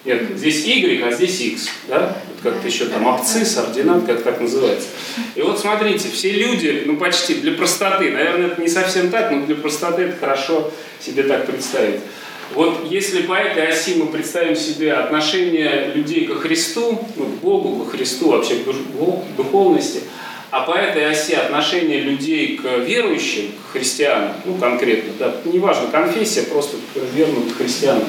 [0.04, 4.40] нет, здесь y, а здесь x, да, вот как-то еще там абцисс, ординат, как так
[4.40, 4.88] называется.
[5.34, 9.44] И вот смотрите, все люди, ну почти для простоты, наверное, это не совсем так, но
[9.44, 12.00] для простоты это хорошо себе так представить.
[12.54, 17.84] Вот если по этой оси мы представим себе отношение людей ко Христу, ну, к Богу,
[17.84, 20.00] к Христу, вообще к духовности,
[20.50, 26.42] а по этой оси отношение людей к верующим, к христианам, ну конкретно, да, неважно, конфессия,
[26.42, 26.76] просто
[27.14, 28.04] верным к христианам,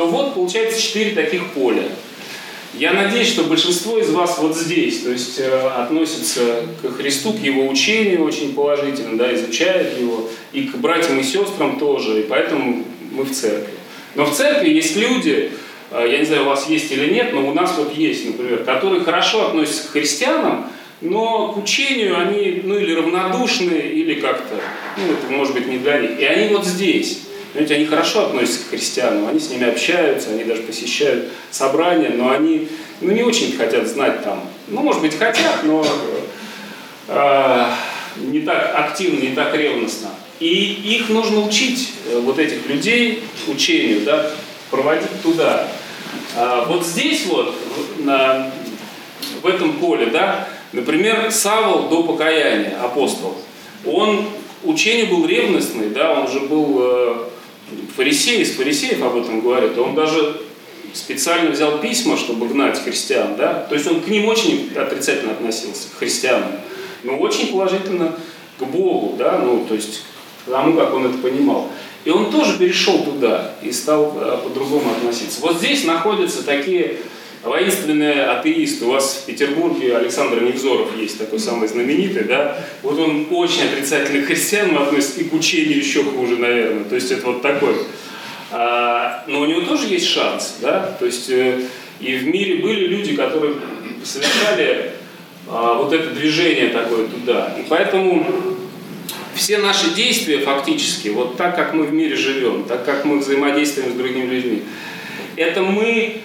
[0.00, 1.82] то вот получается четыре таких поля.
[2.72, 7.40] Я надеюсь, что большинство из вас вот здесь, то есть э, относится к Христу, к
[7.40, 12.86] Его учению очень положительно, да, изучает его, и к братьям и сестрам тоже, и поэтому
[13.12, 13.74] мы в церкви.
[14.14, 15.50] Но в церкви есть люди,
[15.90, 18.64] э, я не знаю, у вас есть или нет, но у нас вот есть, например,
[18.64, 20.64] которые хорошо относятся к христианам,
[21.02, 24.54] но к учению они, ну, или равнодушны, или как-то,
[24.96, 26.18] ну, это может быть не для них.
[26.18, 27.24] И они вот здесь.
[27.52, 32.30] Понимаете, они хорошо относятся к христианам, они с ними общаются, они даже посещают собрания, но
[32.30, 32.68] они
[33.00, 34.44] ну, не очень хотят знать там.
[34.68, 35.84] Ну, может быть, хотят, но
[37.08, 37.66] э,
[38.18, 40.10] не так активно, не так ревностно.
[40.38, 44.30] И их нужно учить, э, вот этих людей, учению, да,
[44.70, 45.68] проводить туда.
[46.36, 47.54] А вот здесь вот,
[47.98, 48.50] на,
[49.42, 53.36] в этом поле, да, например, Савол до покаяния, апостол,
[53.84, 54.26] он
[54.62, 57.16] учение был ревностный, да, он же был э,
[57.96, 60.42] фарисей, из фарисеев об этом говорит, он даже
[60.92, 65.88] специально взял письма, чтобы гнать христиан, да, то есть он к ним очень отрицательно относился,
[65.94, 66.52] к христианам,
[67.04, 68.16] но очень положительно
[68.58, 70.02] к Богу, да, ну, то есть
[70.46, 71.68] к тому, как он это понимал.
[72.04, 75.40] И он тоже перешел туда и стал э, по-другому относиться.
[75.42, 76.96] Вот здесь находятся такие
[77.42, 78.84] воинственные атеисты.
[78.84, 82.64] У вас в Петербурге Александр Невзоров есть такой самый знаменитый, да?
[82.82, 86.84] Вот он очень отрицательно к христианам относится и к учению еще хуже, наверное.
[86.84, 87.74] То есть это вот такой.
[88.50, 90.96] А, но у него тоже есть шанс, да?
[90.98, 91.62] То есть э,
[92.00, 93.54] и в мире были люди, которые
[94.04, 94.92] совершали
[95.48, 97.54] а, вот это движение такое туда.
[97.58, 98.26] И поэтому
[99.34, 103.92] все наши действия фактически, вот так, как мы в мире живем, так, как мы взаимодействуем
[103.92, 104.62] с другими людьми,
[105.36, 106.20] это мы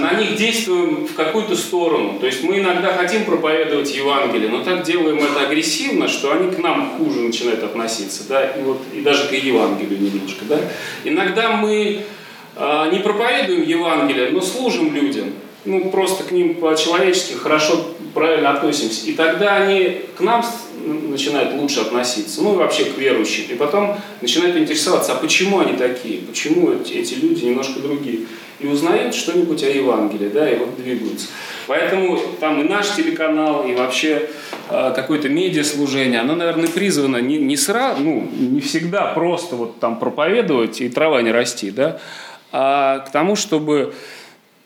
[0.00, 2.18] на них действуем в какую-то сторону.
[2.18, 6.58] То есть мы иногда хотим проповедовать Евангелие, но так делаем это агрессивно, что они к
[6.58, 10.44] нам хуже начинают относиться, да, и, вот, и даже к Евангелию немножко.
[10.48, 10.58] Да.
[11.04, 12.02] Иногда мы
[12.56, 15.32] э, не проповедуем Евангелие, но служим людям,
[15.64, 19.06] ну, просто к ним по-человечески хорошо, правильно относимся.
[19.06, 20.44] И тогда они к нам
[20.84, 23.44] начинают лучше относиться, ну и вообще к верующим.
[23.50, 28.20] И потом начинают интересоваться, а почему они такие, почему эти люди немножко другие.
[28.60, 31.28] И узнают что-нибудь о Евангелии, да, и вот двигаются.
[31.66, 34.28] Поэтому там и наш телеканал, и вообще
[34.68, 39.98] э, какое-то медиаслужение, оно, наверное, призвано не, не сразу, ну, не всегда просто вот там
[39.98, 42.00] проповедовать и трава не расти, да,
[42.52, 43.94] а к тому, чтобы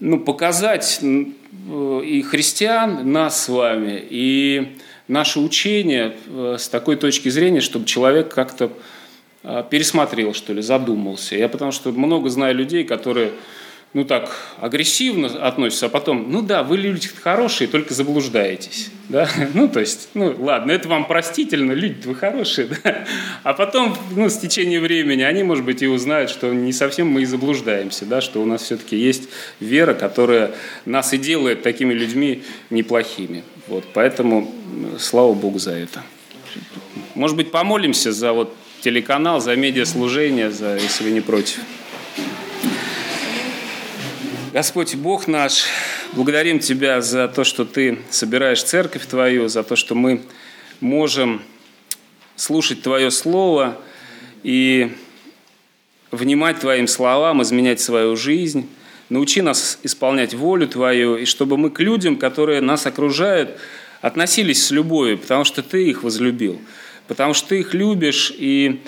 [0.00, 4.76] ну, показать и христиан, нас с вами, и
[5.08, 8.70] наше учение э, с такой точки зрения, чтобы человек как-то
[9.42, 11.36] э, пересмотрел, что ли, задумался.
[11.36, 13.32] Я потому что много знаю людей, которые
[13.94, 18.90] ну так, агрессивно относятся, а потом, ну да, вы люди хорошие, только заблуждаетесь.
[19.08, 19.28] Да?
[19.54, 23.06] Ну, то есть, ну ладно, это вам простительно, люди вы хорошие, да?
[23.44, 27.22] А потом, ну, с течением времени, они, может быть, и узнают, что не совсем мы
[27.22, 29.28] и заблуждаемся, да, что у нас все-таки есть
[29.60, 30.50] вера, которая
[30.86, 33.44] нас и делает такими людьми неплохими.
[33.68, 34.52] Вот, поэтому
[34.98, 36.02] слава Богу за это.
[37.14, 41.60] Может быть, помолимся за вот телеканал, за медиаслужение, за, если вы не против.
[44.54, 45.64] Господь Бог наш,
[46.12, 50.22] благодарим Тебя за то, что Ты собираешь церковь Твою, за то, что мы
[50.78, 51.42] можем
[52.36, 53.76] слушать Твое Слово
[54.44, 54.92] и
[56.12, 58.68] внимать Твоим словам, изменять свою жизнь.
[59.08, 63.58] Научи нас исполнять волю Твою, и чтобы мы к людям, которые нас окружают,
[64.02, 66.60] относились с любовью, потому что Ты их возлюбил,
[67.08, 68.80] потому что Ты их любишь, и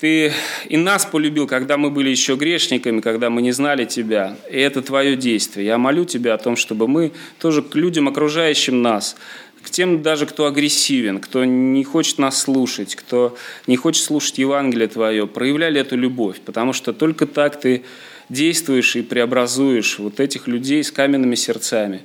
[0.00, 0.32] ты
[0.68, 4.36] и нас полюбил, когда мы были еще грешниками, когда мы не знали Тебя.
[4.50, 5.66] И это Твое действие.
[5.66, 9.16] Я молю Тебя о том, чтобы мы тоже к людям, окружающим нас,
[9.62, 14.88] к тем даже, кто агрессивен, кто не хочет нас слушать, кто не хочет слушать Евангелие
[14.88, 17.82] Твое, проявляли эту любовь, потому что только так Ты
[18.28, 22.02] действуешь и преобразуешь вот этих людей с каменными сердцами.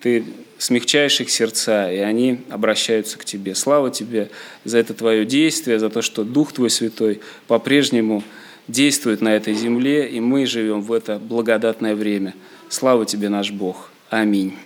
[0.00, 0.24] Ты
[0.58, 3.54] смягчаешь их сердца, и они обращаются к Тебе.
[3.54, 4.30] Слава Тебе
[4.64, 8.22] за это Твое действие, за то, что Дух Твой Святой по-прежнему
[8.66, 12.34] действует на этой земле, и мы живем в это благодатное время.
[12.68, 13.90] Слава Тебе, наш Бог.
[14.10, 14.54] Аминь.